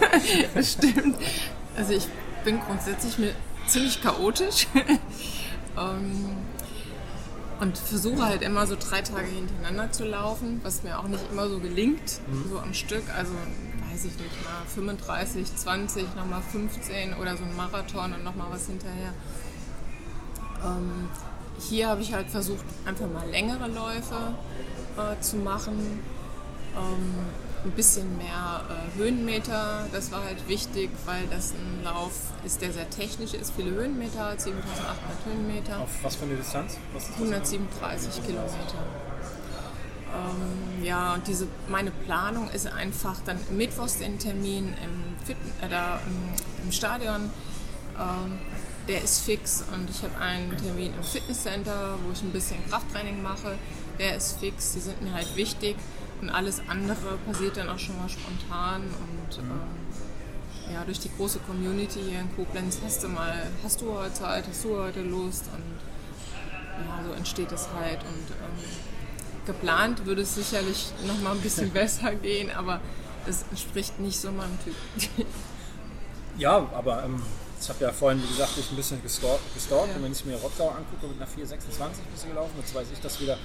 das 0.53 0.73
stimmt. 0.73 1.17
Also 1.75 1.93
ich 1.93 2.07
bin 2.43 2.59
grundsätzlich 2.59 3.17
mir 3.17 3.33
ziemlich 3.67 4.01
chaotisch 4.01 4.67
ähm, 5.77 6.29
und 7.59 7.77
versuche 7.77 8.25
halt 8.25 8.41
immer 8.41 8.67
so 8.67 8.75
drei 8.75 9.01
Tage 9.01 9.27
hintereinander 9.27 9.91
zu 9.91 10.05
laufen, 10.05 10.59
was 10.63 10.83
mir 10.83 10.99
auch 10.99 11.07
nicht 11.07 11.23
immer 11.31 11.47
so 11.47 11.59
gelingt, 11.59 12.19
mhm. 12.27 12.49
so 12.49 12.59
am 12.59 12.73
Stück. 12.73 13.03
Also 13.15 13.33
weiß 13.91 14.05
ich 14.05 14.17
nicht, 14.17 14.43
mal 14.43 14.65
35, 14.73 15.55
20, 15.55 16.15
nochmal 16.15 16.41
15 16.41 17.13
oder 17.13 17.37
so 17.37 17.43
ein 17.43 17.55
Marathon 17.55 18.13
und 18.13 18.23
nochmal 18.23 18.47
was 18.49 18.65
hinterher. 18.65 19.13
Ähm, 20.65 21.09
hier 21.59 21.89
habe 21.89 22.01
ich 22.01 22.13
halt 22.13 22.29
versucht, 22.29 22.65
einfach 22.85 23.07
mal 23.07 23.29
längere 23.29 23.67
Läufe 23.67 24.33
äh, 24.97 25.21
zu 25.21 25.37
machen. 25.37 25.99
Ähm, 26.75 27.13
ein 27.65 27.71
bisschen 27.71 28.17
mehr 28.17 28.61
äh, 28.69 28.97
Höhenmeter, 28.97 29.87
das 29.91 30.11
war 30.11 30.23
halt 30.23 30.47
wichtig, 30.47 30.89
weil 31.05 31.25
das 31.27 31.51
ein 31.51 31.83
Lauf 31.83 32.11
ist, 32.45 32.61
der 32.61 32.73
sehr 32.73 32.89
technisch 32.89 33.33
ist. 33.33 33.53
Viele 33.55 33.71
Höhenmeter, 33.71 34.37
7800 34.37 35.25
Höhenmeter. 35.25 35.79
Auf 35.79 36.03
was 36.03 36.15
für 36.15 36.25
eine 36.25 36.35
Distanz? 36.35 36.77
137 37.15 38.23
Kilometer. 38.25 38.85
Ähm, 40.13 40.83
ja, 40.83 41.13
und 41.15 41.27
diese, 41.27 41.47
meine 41.69 41.91
Planung 41.91 42.49
ist 42.49 42.67
einfach 42.67 43.19
dann 43.25 43.39
mittwochs 43.51 43.97
den 43.97 44.19
Termin 44.19 44.67
im, 44.83 45.25
Fit, 45.25 45.37
äh, 45.61 45.69
da, 45.69 45.99
im, 46.05 46.65
im 46.65 46.71
Stadion. 46.71 47.31
Ähm, 47.97 48.39
der 48.87 49.01
ist 49.01 49.21
fix 49.21 49.63
und 49.73 49.89
ich 49.89 50.03
habe 50.03 50.17
einen 50.17 50.57
Termin 50.57 50.93
im 50.93 51.03
Fitnesscenter, 51.03 51.97
wo 52.03 52.11
ich 52.11 52.21
ein 52.21 52.31
bisschen 52.31 52.57
Krafttraining 52.69 53.23
mache. 53.23 53.57
Der 53.97 54.17
ist 54.17 54.39
fix, 54.39 54.73
die 54.73 54.81
sind 54.81 55.01
mir 55.01 55.13
halt 55.13 55.33
wichtig 55.37 55.77
und 56.23 56.29
alles 56.29 56.61
andere 56.67 57.17
passiert 57.25 57.57
dann 57.57 57.67
auch 57.67 57.79
schon 57.79 57.97
mal 57.97 58.07
spontan 58.07 58.81
und 58.81 59.37
ähm, 59.39 60.73
ja, 60.73 60.83
durch 60.85 60.99
die 60.99 61.11
große 61.17 61.39
Community 61.39 61.99
hier 62.01 62.21
in 62.21 62.33
Koblenz 62.35 62.79
hast 62.85 63.03
du 63.03 63.09
mal, 63.09 63.43
hast 63.61 63.81
du 63.81 63.93
heute 63.93 64.13
Zeit, 64.13 64.45
hast 64.47 64.63
du 64.63 64.77
heute 64.77 65.01
Lust 65.01 65.43
und 65.53 66.87
ja, 66.87 67.03
so 67.05 67.13
entsteht 67.13 67.51
es 67.51 67.67
halt 67.77 67.99
und 68.03 68.31
ähm, 68.31 69.45
geplant 69.45 70.05
würde 70.05 70.21
es 70.21 70.35
sicherlich 70.35 70.93
noch 71.05 71.19
mal 71.21 71.33
ein 71.33 71.41
bisschen 71.41 71.69
besser 71.73 72.15
gehen, 72.15 72.49
aber 72.51 72.79
es 73.27 73.43
entspricht 73.49 73.99
nicht 73.99 74.17
so 74.17 74.31
meinem 74.31 74.57
Typ. 74.63 74.75
ja, 76.37 76.55
aber 76.73 77.03
ähm, 77.03 77.21
ich 77.59 77.67
habe 77.67 77.83
ja 77.83 77.91
vorhin, 77.91 78.23
wie 78.23 78.27
gesagt, 78.27 78.55
dich 78.55 78.71
ein 78.71 78.77
bisschen 78.77 79.03
gestalkt. 79.03 79.41
gestalkt 79.53 79.89
ja. 79.89 79.95
Und 79.97 80.03
wenn 80.03 80.11
ich 80.13 80.23
mir 80.23 80.35
Rottgau 80.37 80.69
angucke, 80.69 81.07
mit 81.07 81.21
einer 81.21 81.29
4,26 81.29 81.57
bist 82.11 82.23
du 82.23 82.29
gelaufen, 82.29 82.53
jetzt 82.59 82.73
weiß 82.73 82.87
ich 82.93 82.99
das 83.01 83.19
wieder. 83.19 83.37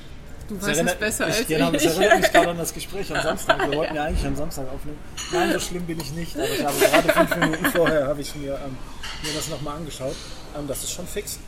Du 0.49 0.55
das 0.55 0.67
weißt 0.67 0.81
es 0.81 0.95
besser 0.95 1.29
ich, 1.29 1.37
als 1.37 1.47
genau, 1.47 1.73
ich. 1.73 1.83
Das 1.83 1.97
erinnert 1.97 2.21
mich 2.21 2.33
gerade 2.33 2.51
an 2.51 2.59
das 2.59 2.73
Gespräch 2.73 3.15
am 3.15 3.23
Samstag. 3.23 3.71
Wir 3.71 3.77
wollten 3.77 3.95
ja 3.95 4.05
eigentlich 4.05 4.27
am 4.27 4.35
Samstag 4.35 4.67
aufnehmen. 4.73 4.99
Nein, 5.31 5.53
so 5.53 5.61
schlimm 5.61 5.85
bin 5.85 6.01
ich 6.01 6.13
nicht. 6.13 6.37
Aber 6.37 6.47
ich 6.47 6.65
habe 6.65 6.79
gerade 6.79 7.09
fünf 7.13 7.37
Minuten 7.37 7.65
vorher 7.67 8.07
habe 8.07 8.21
ich 8.23 8.35
mir, 8.35 8.55
ähm, 8.55 8.77
mir 9.23 9.33
das 9.35 9.49
nochmal 9.49 9.77
angeschaut. 9.77 10.17
Ähm, 10.57 10.67
das 10.67 10.85
ist 10.85 10.93
schon 10.93 11.07
fix. 11.07 11.39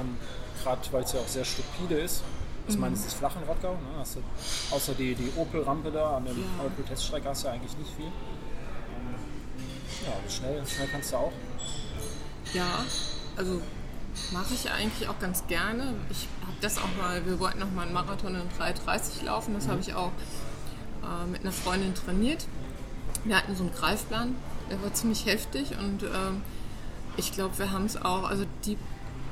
Ähm, 0.00 0.16
gerade 0.62 0.80
weil 0.92 1.02
es 1.02 1.12
ja 1.12 1.20
auch 1.20 1.28
sehr 1.28 1.44
stupide 1.44 2.00
ist. 2.00 2.22
Ich 2.68 2.78
meine, 2.78 2.94
es 2.94 3.04
ist 3.04 3.14
flach 3.14 3.34
in 3.36 3.42
Rottgau. 3.42 3.72
Ne? 3.72 3.98
Hast 3.98 4.16
du, 4.16 4.20
außer 4.74 4.94
die, 4.94 5.14
die 5.14 5.30
Opel-Rampe 5.36 5.90
da 5.90 6.16
an 6.16 6.24
der 6.24 6.32
ja. 6.32 6.64
Opel-Teststrecke 6.64 7.28
hast 7.28 7.42
du 7.42 7.48
ja 7.48 7.54
eigentlich 7.54 7.76
nicht 7.76 7.90
viel. 7.96 8.06
Ähm, 8.06 9.14
ja, 10.06 10.12
aber 10.12 10.30
schnell, 10.30 10.62
schnell 10.66 10.88
kannst 10.90 11.12
du 11.12 11.16
auch. 11.16 11.32
Ja, 12.54 12.84
also 13.36 13.60
mache 14.32 14.54
ich 14.54 14.70
eigentlich 14.70 15.08
auch 15.08 15.18
ganz 15.18 15.46
gerne. 15.46 15.94
Ich 16.10 16.28
habe 16.42 16.56
das 16.60 16.78
auch 16.78 16.96
mal, 17.00 17.24
wir 17.26 17.38
wollten 17.40 17.58
noch 17.58 17.70
mal 17.70 17.82
einen 17.82 17.92
Marathon 17.92 18.34
in 18.34 18.42
3,30 18.58 19.24
laufen. 19.24 19.54
Das 19.54 19.68
habe 19.68 19.80
ich 19.80 19.94
auch 19.94 20.12
äh, 21.02 21.26
mit 21.30 21.42
einer 21.42 21.52
Freundin 21.52 21.94
trainiert. 21.94 22.46
Wir 23.24 23.36
hatten 23.36 23.54
so 23.54 23.64
einen 23.64 23.72
Greifplan, 23.72 24.34
der 24.70 24.82
war 24.82 24.92
ziemlich 24.94 25.26
heftig 25.26 25.72
und 25.78 26.02
äh, 26.02 26.06
ich 27.16 27.32
glaube, 27.32 27.58
wir 27.58 27.70
haben 27.70 27.84
es 27.84 28.00
auch, 28.00 28.28
also 28.28 28.44
die 28.64 28.76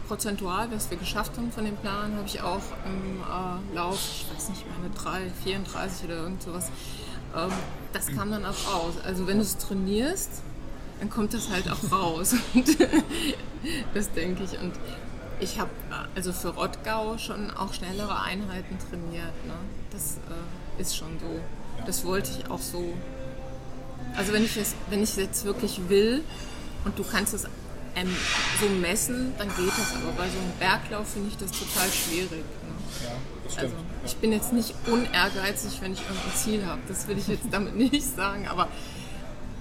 prozentual, 0.07 0.71
was 0.73 0.91
wir 0.91 0.99
geschafft 0.99 1.37
haben 1.37 1.51
von 1.53 1.65
dem 1.65 1.77
Plan, 1.77 2.15
habe 2.17 2.27
ich 2.27 2.41
auch 2.43 2.63
im 2.85 3.21
äh, 3.21 3.75
Lauf, 3.75 3.99
ich 4.13 4.27
weiß 4.35 4.51
nicht 4.51 4.67
mehr, 4.67 4.77
eine 4.77 4.95
3, 4.95 5.31
34 5.45 6.05
oder 6.05 6.17
irgend 6.17 6.43
sowas. 6.43 6.71
Ähm, 7.35 7.51
das 7.93 8.09
kam 8.09 8.31
dann 8.31 8.45
auch 8.45 8.75
raus. 8.75 8.95
Also 9.05 9.27
wenn 9.27 9.37
du 9.39 9.43
es 9.43 9.57
trainierst, 9.57 10.43
dann 11.01 11.11
kommt 11.11 11.35
das 11.35 11.49
halt 11.51 11.69
auch 11.71 11.91
raus. 11.91 12.35
das 13.95 14.13
denke 14.13 14.45
ich. 14.45 14.59
Und 14.59 14.75
ich 15.41 15.59
habe 15.59 15.71
also 16.15 16.33
für 16.33 16.51
Rottgau 16.51 17.17
schon 17.19 17.51
auch 17.51 17.73
schnellere 17.73 18.21
Einheiten 18.23 18.79
trainiert. 18.79 19.47
Ne? 19.47 19.55
Das 19.91 20.19
äh, 20.29 20.81
ist 20.81 20.97
schon 20.97 21.19
so. 21.19 21.41
Das 21.87 22.05
wollte 22.05 22.31
ich 22.39 22.51
auch 22.51 22.61
so. 22.61 22.93
Also 24.17 24.33
wenn 24.33 24.45
ich 24.45 24.57
es 24.57 24.75
wenn 24.91 25.03
ich 25.03 25.17
jetzt 25.17 25.45
wirklich 25.45 25.81
will 25.89 26.23
und 26.85 26.99
du 26.99 27.05
kannst 27.05 27.33
es 27.33 27.45
ähm, 27.97 28.15
so 28.61 28.69
messen, 28.69 29.33
dann 29.39 29.49
geht 29.49 29.69
das. 29.69 29.95
Aber 29.95 30.13
bei 30.13 30.29
so 30.29 30.39
einem 30.39 30.53
Berglauf 30.59 31.09
finde 31.09 31.29
ich 31.31 31.37
das 31.39 31.51
total 31.51 31.89
schwierig. 31.89 32.31
Ne? 32.31 33.05
Ja, 33.05 33.11
das 33.45 33.53
stimmt. 33.55 33.73
Also, 33.73 33.85
ich 34.05 34.17
bin 34.17 34.33
jetzt 34.33 34.53
nicht 34.53 34.75
unehrgeizig, 34.87 35.81
wenn 35.81 35.95
ich 35.95 36.01
irgendein 36.03 36.37
Ziel 36.37 36.67
habe. 36.67 36.81
Das 36.89 37.09
will 37.09 37.19
ich 37.19 37.29
jetzt 37.29 37.47
damit 37.51 37.75
nicht 37.93 38.15
sagen. 38.15 38.47
Aber 38.49 38.69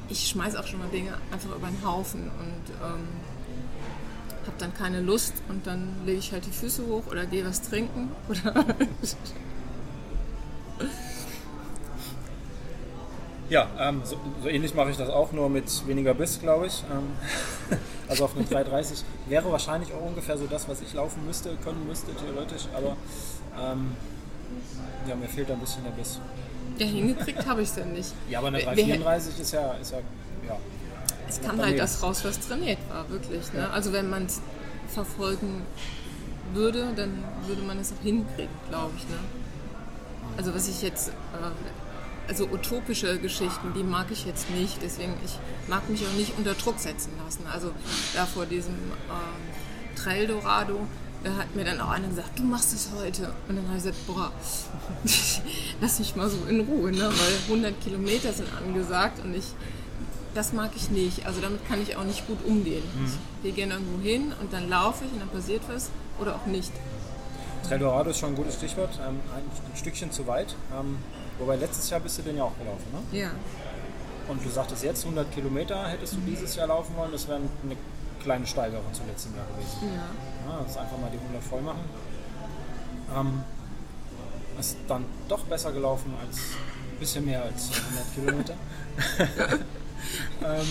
ich 0.09 0.27
schmeiße 0.27 0.59
auch 0.59 0.67
schon 0.67 0.79
mal 0.79 0.89
Dinge 0.89 1.17
einfach 1.31 1.55
über 1.55 1.67
den 1.67 1.85
Haufen 1.85 2.23
und 2.23 2.73
ähm, 2.83 3.07
habe 4.45 4.55
dann 4.57 4.73
keine 4.73 5.01
Lust 5.01 5.33
und 5.47 5.67
dann 5.67 5.89
lege 6.05 6.19
ich 6.19 6.31
halt 6.31 6.45
die 6.45 6.51
Füße 6.51 6.85
hoch 6.87 7.03
oder 7.07 7.25
gehe 7.25 7.45
was 7.45 7.61
trinken 7.61 8.09
oder 8.27 8.65
Ja, 13.49 13.67
ähm, 13.79 14.01
so, 14.03 14.15
so, 14.43 14.47
ähnlich 14.47 14.75
mache 14.75 14.91
ich 14.91 14.97
das 14.97 15.09
auch, 15.09 15.31
nur 15.31 15.49
mit 15.49 15.87
weniger 15.87 16.13
Biss, 16.13 16.39
glaube 16.39 16.67
ich. 16.67 16.83
Ähm, 16.91 17.79
also 18.07 18.25
auf 18.25 18.37
eine 18.37 18.45
3,30 18.45 19.01
wäre 19.27 19.51
wahrscheinlich 19.51 19.91
auch 19.91 20.05
ungefähr 20.05 20.37
so 20.37 20.45
das, 20.45 20.69
was 20.69 20.81
ich 20.81 20.93
laufen 20.93 21.25
müsste, 21.25 21.55
können 21.63 21.87
müsste, 21.87 22.13
theoretisch. 22.13 22.67
Aber 22.75 22.95
ähm, 23.59 23.95
ja, 25.07 25.15
mir 25.15 25.27
fehlt 25.27 25.49
ein 25.49 25.59
bisschen 25.59 25.83
der 25.83 25.91
Biss. 25.91 26.19
Ja, 26.79 26.85
hingekriegt 26.85 27.45
habe 27.45 27.61
ich 27.61 27.69
es 27.69 27.75
ja 27.75 27.85
nicht. 27.85 28.13
Ja, 28.29 28.39
aber 28.39 28.47
eine 28.47 28.59
3,34 28.59 29.41
ist 29.41 29.51
ja, 29.51 29.73
ist 29.73 29.91
ja, 29.91 29.97
ja. 30.47 30.57
Es 31.27 31.41
kam 31.41 31.61
halt 31.61 31.77
das 31.77 32.01
raus, 32.01 32.23
was 32.23 32.39
trainiert 32.39 32.79
war, 32.89 33.07
wirklich. 33.09 33.53
Ne? 33.53 33.59
Ja. 33.59 33.69
Also 33.69 33.93
wenn 33.93 34.09
man 34.09 34.25
es 34.25 34.41
verfolgen 34.87 35.61
würde, 36.53 36.91
dann 36.95 37.23
würde 37.45 37.61
man 37.61 37.77
es 37.79 37.91
auch 37.91 38.01
hinkriegen, 38.01 38.49
glaube 38.69 38.91
ich. 38.97 39.03
Ne? 39.03 39.17
Also 40.37 40.55
was 40.55 40.67
ich 40.67 40.81
jetzt... 40.81 41.09
Äh, 41.09 41.11
also 42.29 42.45
utopische 42.45 43.17
Geschichten, 43.17 43.73
die 43.75 43.81
mag 43.81 44.05
ich 44.11 44.23
jetzt 44.25 44.51
nicht. 44.51 44.83
Deswegen, 44.83 45.13
ich 45.25 45.39
mag 45.67 45.89
mich 45.89 46.05
auch 46.05 46.13
nicht 46.13 46.37
unter 46.37 46.53
Druck 46.53 46.77
setzen 46.77 47.11
lassen. 47.25 47.45
Also 47.51 47.71
da 48.13 48.27
vor 48.27 48.45
diesem 48.45 48.75
ähm, 48.75 49.95
Trail 49.95 50.27
Dorado, 50.27 50.79
da 51.23 51.35
hat 51.35 51.55
mir 51.55 51.65
dann 51.65 51.81
auch 51.81 51.89
einer 51.89 52.07
gesagt, 52.07 52.37
du 52.39 52.43
machst 52.43 52.73
es 52.73 52.89
heute. 52.95 53.33
Und 53.47 53.57
dann 53.57 53.67
habe 53.67 53.77
ich 53.77 53.83
gesagt, 53.83 54.07
boah, 54.07 54.31
lass 55.81 55.99
mich 55.99 56.15
mal 56.15 56.29
so 56.29 56.37
in 56.47 56.61
Ruhe, 56.61 56.91
ne? 56.91 57.03
weil 57.03 57.33
100 57.47 57.81
Kilometer 57.81 58.31
sind 58.31 58.47
angesagt 58.55 59.23
und 59.23 59.33
ich, 59.33 59.45
das 60.33 60.53
mag 60.53 60.71
ich 60.75 60.89
nicht. 60.89 61.25
Also 61.25 61.41
damit 61.41 61.67
kann 61.67 61.81
ich 61.81 61.97
auch 61.97 62.03
nicht 62.03 62.25
gut 62.27 62.39
umgehen. 62.45 62.83
Mhm. 62.95 63.43
Wir 63.43 63.51
gehen 63.51 63.71
irgendwo 63.71 64.01
hin 64.01 64.33
und 64.41 64.53
dann 64.53 64.69
laufe 64.69 65.05
ich 65.05 65.11
und 65.11 65.19
dann 65.19 65.29
passiert 65.29 65.61
was 65.67 65.89
oder 66.19 66.35
auch 66.35 66.45
nicht. 66.45 66.71
Trail 67.67 67.79
Dorado 67.79 68.09
ist 68.11 68.19
schon 68.19 68.29
ein 68.29 68.35
gutes 68.35 68.55
Stichwort, 68.55 68.97
ähm, 69.05 69.19
ein, 69.35 69.43
ein, 69.43 69.77
Stückchen 69.77 70.11
zu 70.11 70.25
weit. 70.25 70.55
Ähm, 70.73 70.97
Wobei 71.39 71.55
letztes 71.55 71.89
Jahr 71.89 72.01
bist 72.01 72.17
du 72.17 72.21
den 72.21 72.37
ja 72.37 72.43
auch 72.43 72.57
gelaufen, 72.57 72.85
ne? 72.91 73.17
Ja. 73.17 73.31
Und 74.27 74.45
du 74.45 74.49
sagtest 74.49 74.83
jetzt 74.83 75.03
100 75.05 75.31
Kilometer 75.31 75.87
hättest 75.87 76.13
du 76.13 76.17
mhm. 76.17 76.27
dieses 76.27 76.55
Jahr 76.55 76.67
laufen 76.67 76.95
wollen, 76.97 77.11
das 77.11 77.27
wäre 77.27 77.37
eine 77.37 77.75
kleine 78.19 78.45
Steigerung 78.45 78.93
zum 78.93 79.07
letzten 79.07 79.35
Jahr 79.35 79.45
gewesen. 79.47 79.95
Ja. 79.95 80.51
ja 80.51 80.61
das 80.61 80.71
ist 80.71 80.77
einfach 80.77 80.97
mal 80.97 81.09
die 81.11 81.17
100 81.17 81.43
voll 81.43 81.61
machen. 81.61 81.83
Ähm, 83.15 83.43
ist 84.59 84.77
dann 84.87 85.05
doch 85.27 85.43
besser 85.45 85.71
gelaufen 85.71 86.13
als 86.21 86.37
ein 86.37 86.99
bisschen 86.99 87.25
mehr 87.25 87.43
als 87.43 87.69
100 87.71 88.15
Kilometer. 88.15 88.53
ähm, 90.43 90.67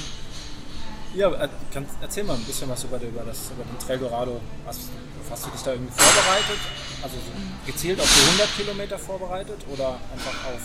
ja, 1.15 1.31
äh, 1.33 1.49
kann, 1.73 1.87
erzähl 2.01 2.25
mal 2.25 2.35
ein 2.35 2.45
bisschen 2.45 2.69
was 2.69 2.85
über, 2.85 3.01
über, 3.01 3.23
das, 3.23 3.51
über 3.51 3.65
den 3.65 3.79
Trail 3.79 3.99
Dorado. 3.99 4.41
Hast, 4.67 4.81
hast 5.31 5.47
du 5.47 5.51
dich 5.51 5.63
da 5.63 5.73
irgendwie 5.73 5.93
vorbereitet? 5.93 6.61
Also 7.03 7.17
so 7.17 7.33
gezielt 7.67 8.01
auf 8.01 8.13
die 8.15 8.27
100 8.27 8.57
Kilometer 8.57 8.99
vorbereitet 8.99 9.65
oder 9.73 9.99
einfach 10.13 10.53
auf, 10.53 10.61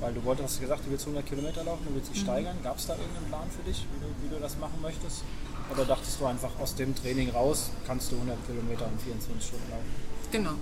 weil 0.00 0.12
du 0.12 0.24
wolltest, 0.24 0.48
hast 0.48 0.60
gesagt, 0.60 0.84
du 0.84 0.90
willst 0.90 1.06
100 1.06 1.26
Kilometer 1.26 1.64
laufen, 1.64 1.86
du 1.88 1.94
willst 1.94 2.10
dich 2.10 2.20
mhm. 2.20 2.24
steigern. 2.24 2.56
Gab 2.62 2.76
es 2.76 2.86
da 2.86 2.94
irgendeinen 2.94 3.28
Plan 3.28 3.50
für 3.50 3.62
dich, 3.62 3.86
wie 3.92 4.00
du, 4.00 4.06
wie 4.22 4.34
du 4.34 4.40
das 4.40 4.58
machen 4.58 4.80
möchtest? 4.82 5.22
Oder 5.70 5.84
dachtest 5.84 6.20
du 6.20 6.26
einfach 6.26 6.50
aus 6.60 6.74
dem 6.74 6.94
Training 6.94 7.30
raus, 7.30 7.70
kannst 7.86 8.10
du 8.10 8.16
100 8.16 8.46
Kilometer 8.46 8.86
in 8.86 8.98
24 8.98 9.48
Stunden 9.48 9.70
laufen? 9.70 9.84
Genau. 10.32 10.54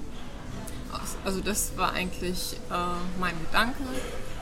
Also 1.25 1.41
das 1.41 1.77
war 1.77 1.93
eigentlich 1.93 2.57
äh, 2.71 3.21
mein 3.21 3.35
Gedanke. 3.47 3.83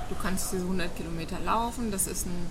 Du 0.08 0.14
kannst 0.20 0.52
diese 0.52 0.62
100 0.62 0.94
Kilometer 0.96 1.40
laufen. 1.40 1.90
Das 1.90 2.06
ist 2.06 2.26
ein, 2.26 2.46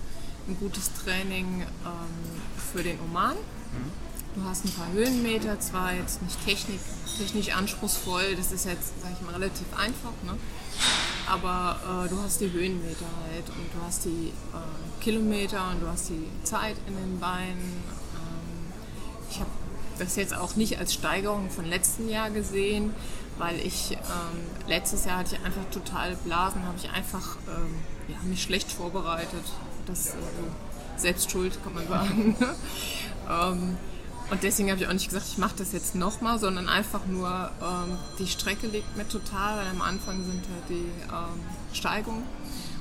ein 0.48 0.56
gutes 0.58 0.90
Training 0.92 1.62
ähm, 1.62 2.42
für 2.72 2.82
den 2.82 2.98
Oman. 3.00 3.34
Mhm. 3.36 4.04
Du 4.34 4.42
hast 4.44 4.64
ein 4.64 4.72
paar 4.72 4.90
Höhenmeter, 4.92 5.60
zwar 5.60 5.92
jetzt 5.94 6.20
nicht 6.20 6.44
technik, 6.44 6.80
technisch 7.16 7.54
anspruchsvoll, 7.54 8.34
das 8.36 8.50
ist 8.50 8.66
jetzt, 8.66 8.92
sag 9.00 9.12
ich 9.12 9.24
mal, 9.24 9.34
relativ 9.34 9.66
einfach, 9.78 10.10
ne? 10.24 10.36
aber 11.26 12.04
äh, 12.04 12.08
du 12.08 12.20
hast 12.20 12.40
die 12.40 12.50
Höhenmeter 12.50 13.06
halt 13.30 13.48
und 13.48 13.72
du 13.72 13.86
hast 13.86 14.04
die 14.04 14.28
äh, 14.28 15.02
Kilometer 15.02 15.70
und 15.70 15.82
du 15.82 15.86
hast 15.86 16.08
die 16.10 16.28
Zeit 16.42 16.76
in 16.86 16.96
den 16.96 17.18
Beinen. 17.20 17.82
Ich 19.34 19.40
habe 19.40 19.50
das 19.98 20.14
jetzt 20.14 20.36
auch 20.36 20.54
nicht 20.54 20.78
als 20.78 20.94
Steigerung 20.94 21.50
von 21.50 21.64
letzten 21.64 22.08
Jahr 22.08 22.30
gesehen, 22.30 22.94
weil 23.36 23.58
ich 23.58 23.92
ähm, 23.92 24.68
letztes 24.68 25.04
Jahr 25.06 25.18
hatte 25.18 25.34
ich 25.34 25.44
einfach 25.44 25.64
total 25.72 26.14
Blasen, 26.24 26.64
habe 26.64 26.76
ich 26.78 26.88
einfach 26.90 27.36
ähm, 27.48 27.74
ja, 28.06 28.16
mich 28.22 28.42
schlecht 28.42 28.70
vorbereitet. 28.70 29.42
Das 29.86 30.10
äh, 30.10 30.16
selbst 30.96 31.32
schuld, 31.32 31.58
kann 31.64 31.74
man 31.74 31.88
sagen. 31.88 32.36
ähm, 33.28 33.76
und 34.30 34.42
deswegen 34.44 34.70
habe 34.70 34.80
ich 34.80 34.86
auch 34.86 34.92
nicht 34.92 35.08
gesagt, 35.08 35.26
ich 35.26 35.38
mache 35.38 35.56
das 35.58 35.72
jetzt 35.72 35.96
nochmal, 35.96 36.38
sondern 36.38 36.68
einfach 36.68 37.06
nur, 37.06 37.50
ähm, 37.60 37.98
die 38.20 38.28
Strecke 38.28 38.68
liegt 38.68 38.96
mir 38.96 39.08
total, 39.08 39.58
weil 39.58 39.66
am 39.68 39.82
Anfang 39.82 40.24
sind 40.24 40.44
halt 40.48 40.68
die 40.68 40.74
ähm, 41.12 41.40
Steigungen 41.72 42.22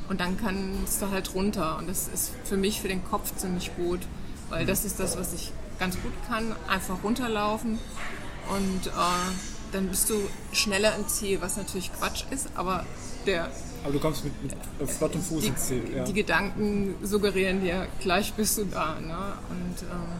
und 0.08 0.22
dann 0.22 0.38
kannst 0.38 1.02
du 1.02 1.10
halt 1.10 1.34
runter. 1.34 1.80
Und 1.80 1.90
das 1.90 2.08
ist 2.08 2.32
für 2.44 2.58
mich, 2.58 2.80
für 2.80 2.90
den 2.90 3.04
Kopf 3.04 3.36
ziemlich 3.36 3.76
gut, 3.76 4.02
weil 4.50 4.68
das 4.68 4.86
ist 4.86 5.00
das, 5.00 5.18
was 5.18 5.34
ich 5.34 5.52
ganz 5.80 5.96
gut 6.02 6.14
kann, 6.28 6.56
einfach 6.68 7.04
runterlaufen 7.04 7.80
und 8.50 8.88
äh, 8.88 8.92
dann 9.72 9.88
bist 9.90 10.10
du 10.10 10.16
schneller 10.52 10.96
im 10.96 11.08
Ziel, 11.08 11.42
was 11.42 11.58
natürlich 11.58 11.92
Quatsch 11.94 12.26
ist, 12.32 12.50
aber 12.56 12.86
der 13.26 13.50
aber 13.84 13.94
du 13.94 14.00
kommst 14.00 14.24
mit, 14.24 14.34
mit 14.42 14.90
flottem 14.90 15.22
Fuß 15.22 15.42
die, 15.42 15.48
ins 15.50 15.68
Ziel. 15.68 15.84
Ja. 15.94 16.04
Die 16.06 16.14
Gedanken 16.14 16.96
suggerieren 17.04 17.62
dir, 17.62 17.88
gleich 18.00 18.34
bist 18.34 18.58
du 18.58 18.64
da. 18.66 19.00
Ne? 19.00 19.34
Und 19.50 19.82
ähm, 19.82 20.14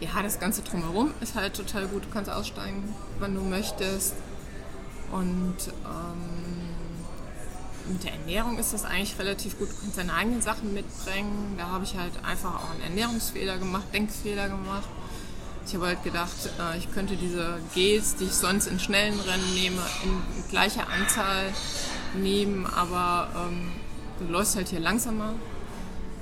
ja, 0.00 0.20
das 0.22 0.40
Ganze 0.40 0.62
drumherum 0.62 1.12
ist 1.20 1.36
halt 1.36 1.54
total 1.54 1.86
gut. 1.86 2.04
Du 2.04 2.08
kannst 2.10 2.30
aussteigen, 2.30 2.92
wann 3.20 3.34
du 3.36 3.40
möchtest. 3.40 4.14
Und 5.12 5.56
ähm, 5.84 6.43
mit 7.88 8.04
der 8.04 8.12
Ernährung 8.12 8.58
ist 8.58 8.72
das 8.72 8.84
eigentlich 8.84 9.18
relativ 9.18 9.58
gut. 9.58 9.68
Du 9.70 9.74
kannst 9.80 9.98
deine 9.98 10.14
eigenen 10.14 10.42
Sachen 10.42 10.72
mitbringen. 10.72 11.54
Da 11.58 11.68
habe 11.68 11.84
ich 11.84 11.96
halt 11.96 12.12
einfach 12.24 12.56
auch 12.56 12.70
einen 12.70 12.82
Ernährungsfehler 12.82 13.58
gemacht, 13.58 13.84
Denkfehler 13.92 14.48
gemacht. 14.48 14.88
Ich 15.66 15.74
habe 15.74 15.86
halt 15.86 16.04
gedacht, 16.04 16.50
äh, 16.60 16.78
ich 16.78 16.92
könnte 16.92 17.16
diese 17.16 17.58
Gels, 17.74 18.16
die 18.16 18.24
ich 18.24 18.34
sonst 18.34 18.66
in 18.66 18.78
schnellen 18.78 19.18
Rennen 19.20 19.54
nehme, 19.54 19.80
in 20.04 20.50
gleicher 20.50 20.88
Anzahl 20.88 21.52
nehmen, 22.14 22.66
aber 22.66 23.28
ähm, 23.34 23.72
du 24.18 24.30
läufst 24.30 24.56
halt 24.56 24.68
hier 24.68 24.80
langsamer 24.80 25.32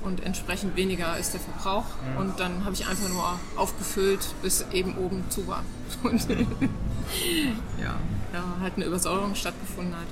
und 0.03 0.23
entsprechend 0.25 0.75
weniger 0.75 1.17
ist 1.17 1.33
der 1.33 1.41
Verbrauch. 1.41 1.85
Ja. 2.13 2.21
Und 2.21 2.39
dann 2.39 2.65
habe 2.65 2.73
ich 2.73 2.87
einfach 2.87 3.09
nur 3.09 3.39
aufgefüllt, 3.55 4.33
bis 4.41 4.65
eben 4.71 4.97
oben 4.97 5.23
zu 5.29 5.47
war. 5.47 5.63
Und 6.03 6.29
ja, 6.29 6.35
ja, 8.33 8.43
halt 8.61 8.73
eine 8.75 8.85
Übersäuerung 8.85 9.35
stattgefunden 9.35 9.95
hat. 9.95 10.07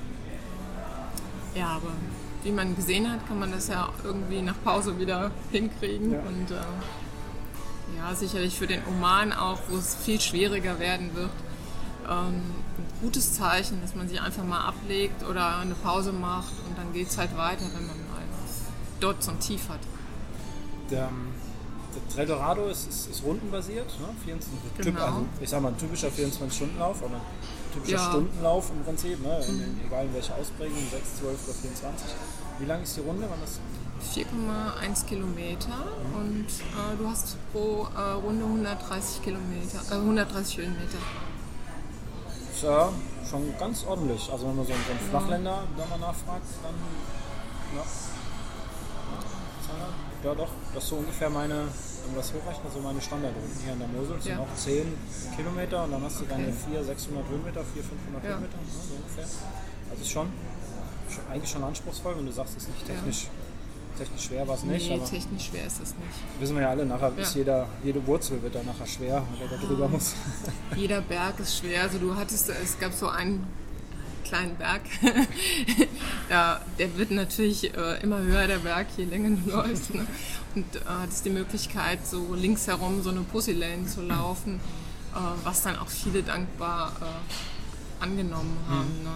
Ja, 1.56 1.68
aber 1.68 1.92
wie 2.44 2.52
man 2.52 2.76
gesehen 2.76 3.12
hat, 3.12 3.28
kann 3.28 3.40
man 3.40 3.52
das 3.52 3.68
ja 3.68 3.90
irgendwie 4.04 4.42
nach 4.42 4.56
Pause 4.64 4.98
wieder 5.00 5.32
hinkriegen. 5.52 6.14
Ja. 6.14 6.20
Und 6.20 6.52
äh, 6.52 7.98
ja, 7.98 8.16
sicherlich 8.16 8.58
für 8.58 8.68
den 8.68 8.82
Oman 8.88 9.34
auch, 9.34 9.60
wo 9.70 9.78
es 9.78 9.96
viel 9.96 10.20
schwieriger 10.20 10.80
werden 10.80 11.14
wird, 11.16 11.32
ähm, 12.10 12.42
ein 12.78 13.02
gutes 13.02 13.34
Zeichen, 13.34 13.82
dass 13.82 13.96
man 13.96 14.08
sich 14.08 14.22
einfach 14.22 14.44
mal 14.44 14.66
ablegt 14.66 15.24
oder 15.24 15.58
eine 15.58 15.76
Pause 15.76 16.12
macht 16.12 16.54
und 16.68 16.78
dann 16.78 16.94
geht 16.94 17.10
es 17.10 17.18
halt 17.18 17.36
weiter, 17.38 17.66
wenn 17.74 17.88
man 17.88 17.98
dort 19.02 19.22
so 19.24 19.32
ein 19.32 19.40
Tief 19.40 19.68
hat. 19.70 19.80
Der, 20.90 21.10
der 21.96 22.14
Trail 22.14 22.28
Dorado 22.28 22.68
ist, 22.68 22.88
ist, 22.90 23.10
ist 23.10 23.24
rundenbasiert, 23.24 23.88
ne? 24.00 24.08
24, 24.24 24.60
genau. 24.78 24.90
typ, 24.90 25.02
also 25.02 25.26
ich 25.40 25.50
sag 25.50 25.62
mal 25.62 25.70
ein 25.70 25.78
typischer 25.78 26.08
24-Stunden-Lauf 26.08 27.02
oder 27.02 27.16
ein 27.16 27.74
typischer 27.74 27.98
ja. 27.98 28.10
Stundenlauf 28.10 28.72
im 28.72 28.84
Prinzip, 28.84 29.22
ne? 29.22 29.44
In, 29.48 29.62
in, 29.62 29.82
egal 29.86 30.06
in 30.06 30.14
welcher 30.14 30.36
Ausprägung, 30.36 30.78
6, 30.92 31.20
12 31.20 31.44
oder 31.46 31.54
24. 31.54 32.08
Wie 32.60 32.66
lang 32.66 32.84
ist 32.84 32.98
die 32.98 33.02
Runde? 33.02 33.28
4,1 34.14 35.06
Kilometer 35.06 35.68
mhm. 35.68 36.20
und 36.20 36.46
äh, 36.46 36.98
du 36.98 37.08
hast 37.08 37.38
pro 37.52 37.88
äh, 37.96 38.12
Runde 38.14 38.46
130 38.46 39.22
Kilometer, 39.22 39.82
äh, 39.92 39.96
130 39.96 40.58
Höhenmeter. 40.58 40.98
Ja 42.64 42.90
schon 43.32 43.58
ganz 43.58 43.86
ordentlich. 43.86 44.30
Also 44.32 44.48
wenn 44.48 44.56
man 44.58 44.66
so, 44.66 44.74
so 44.74 44.92
einen 44.92 45.10
Flachländer 45.10 45.64
da 45.78 45.86
mal 45.86 46.00
nachfragt, 46.00 46.46
dann 46.62 46.76
ja, 47.76 47.84
ja 50.24 50.36
doch, 50.36 50.50
das 50.74 50.84
ist 50.84 50.90
so 50.90 50.96
ungefähr 50.98 51.30
meine, 51.30 51.68
wenn 52.06 52.16
das 52.16 52.34
hochrechnen, 52.34 52.72
so 52.72 52.80
meine 52.80 53.02
Standardrunden 53.02 53.58
hier 53.64 53.74
in 53.74 53.80
der 53.80 53.88
Mosel. 53.88 54.16
Das 54.18 54.26
ja. 54.26 54.36
sind 54.36 54.44
auch 54.44 54.56
10 54.56 54.94
Kilometer 55.36 55.84
und 55.84 55.92
dann 55.92 56.04
hast 56.04 56.20
du 56.20 56.24
okay. 56.26 56.34
deine 56.38 56.54
400, 56.54 56.86
600 56.86 57.30
Höhenmeter, 57.30 57.64
400, 57.64 57.90
500 57.90 58.24
ja. 58.24 58.30
Höhenmeter, 58.30 58.58
ne, 58.58 58.64
so 58.70 58.96
ungefähr. 58.96 59.26
Also 59.90 60.02
ist 60.02 60.12
schon, 60.12 60.28
schon, 61.10 61.24
eigentlich 61.32 61.52
schon 61.52 61.64
anspruchsvoll, 61.64 62.18
wenn 62.18 62.26
du 62.26 62.32
sagst, 62.32 62.58
es 62.58 62.64
ist 62.64 62.70
nicht 62.70 62.88
technisch, 62.88 63.24
ja. 63.26 63.98
technisch 63.98 64.24
schwer, 64.24 64.48
war 64.48 64.56
es 64.56 64.64
nicht. 64.64 64.90
Nee, 64.90 65.00
technisch 65.00 65.46
schwer 65.48 65.66
ist 65.66 65.82
es 65.82 65.96
nicht. 65.96 66.18
Wissen 66.40 66.56
wir 66.56 66.64
ja 66.64 66.70
alle, 66.70 66.86
nachher 66.86 67.12
ist 67.18 67.36
jeder, 67.36 67.68
jede 67.84 68.06
Wurzel 68.06 68.42
wird 68.42 68.56
dann 68.56 68.66
nachher 68.66 68.88
schwer, 68.88 69.24
wenn 69.32 69.50
der 69.50 69.58
da 69.58 69.66
drüber 69.66 69.88
muss. 69.88 70.14
Jeder 70.76 71.02
Berg 71.02 71.40
ist 71.40 71.58
schwer. 71.58 71.84
Also 71.84 71.98
du 71.98 72.16
hattest, 72.16 72.50
es 72.50 72.80
gab 72.80 72.94
so 72.94 73.10
einen 73.10 73.46
kleinen 74.24 74.56
Berg. 74.56 74.82
ja, 76.30 76.62
der 76.80 76.98
wird 76.98 77.12
natürlich 77.12 77.76
äh, 77.76 78.02
immer 78.02 78.20
höher, 78.20 78.48
der 78.48 78.60
Berg, 78.60 78.88
je 78.98 79.06
länger 79.06 79.38
du 79.38 79.52
läufst. 79.56 79.94
Ne? 79.94 80.06
Und 80.56 80.76
äh, 80.76 80.80
hattest 80.86 81.26
die 81.26 81.30
Möglichkeit, 81.30 82.06
so 82.06 82.34
links 82.36 82.68
herum 82.68 83.02
so 83.02 83.10
eine 83.10 83.22
Pussy 83.22 83.54
Lane 83.54 83.86
zu 83.86 84.02
laufen, 84.02 84.60
äh, 85.14 85.18
was 85.44 85.62
dann 85.64 85.78
auch 85.78 85.90
viele 85.90 86.24
dankbar 86.24 86.94
äh, 87.02 88.04
angenommen 88.04 88.58
haben. 88.70 88.98
Mhm. 89.00 89.04
Ne? 89.04 89.12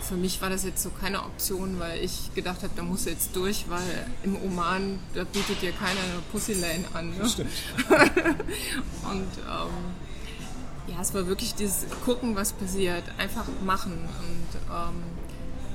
Für 0.00 0.16
mich 0.16 0.40
war 0.42 0.50
das 0.50 0.64
jetzt 0.64 0.82
so 0.82 0.90
keine 0.90 1.20
Option, 1.22 1.78
weil 1.80 2.04
ich 2.04 2.34
gedacht 2.34 2.62
habe, 2.62 2.72
da 2.76 2.82
muss 2.82 3.06
jetzt 3.06 3.34
durch, 3.34 3.64
weil 3.68 4.06
im 4.22 4.36
Oman, 4.36 4.98
da 5.14 5.24
bietet 5.24 5.62
dir 5.62 5.72
keiner 5.72 6.00
eine 6.00 6.20
Pussy 6.30 6.52
Lane 6.52 6.84
an. 6.92 7.16
Ne? 7.16 7.26
Stimmt. 7.26 7.50
Und 7.88 9.28
ähm, 9.48 9.94
ja, 10.86 11.00
es 11.00 11.14
war 11.14 11.26
wirklich 11.26 11.54
dieses 11.54 11.86
Gucken, 12.04 12.36
was 12.36 12.52
passiert, 12.52 13.04
einfach 13.18 13.46
machen. 13.64 13.92
Und 13.92 14.60
ähm, 14.70 15.02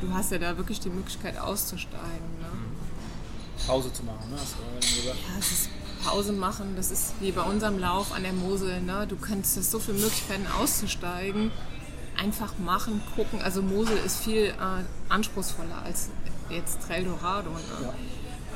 du 0.01 0.13
hast 0.13 0.31
ja 0.31 0.37
da 0.37 0.57
wirklich 0.57 0.79
die 0.79 0.89
Möglichkeit 0.89 1.37
auszusteigen. 1.39 2.39
Ne? 2.39 2.47
Pause 3.65 3.91
zu 3.91 4.03
machen, 4.03 4.29
ne? 4.29 4.37
Hast 4.39 4.55
du 4.55 4.95
gesagt. 5.01 5.17
Ja, 5.17 5.39
es 5.39 5.51
ist 5.51 5.69
Pause 6.03 6.31
machen, 6.31 6.75
das 6.75 6.91
ist 6.91 7.13
wie 7.19 7.31
bei 7.31 7.41
unserem 7.41 7.77
Lauf 7.77 8.13
an 8.13 8.23
der 8.23 8.33
Mosel. 8.33 8.81
Ne? 8.81 9.05
Du 9.07 9.17
kannst 9.17 9.57
das 9.57 9.69
so 9.69 9.79
viele 9.79 9.97
Möglichkeiten 9.97 10.47
auszusteigen. 10.59 11.51
Einfach 12.17 12.57
machen, 12.57 13.01
gucken. 13.15 13.41
Also 13.41 13.61
Mosel 13.61 13.97
ist 14.05 14.17
viel 14.23 14.45
äh, 14.45 14.83
anspruchsvoller 15.09 15.81
als 15.83 16.09
jetzt 16.49 16.81
Trail 16.85 17.05
Dorado. 17.05 17.49
Ne? 17.49 17.93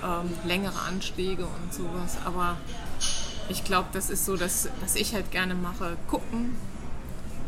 Ja. 0.02 0.22
Ähm, 0.22 0.30
längere 0.46 0.80
Anstiege 0.88 1.46
und 1.46 1.74
sowas. 1.74 2.18
Aber 2.26 2.58
ich 3.50 3.64
glaube, 3.64 3.90
das 3.94 4.10
ist 4.10 4.26
so, 4.26 4.38
dass, 4.38 4.70
was 4.82 4.96
ich 4.96 5.14
halt 5.14 5.32
gerne 5.32 5.56
mache, 5.56 5.98
gucken 6.08 6.56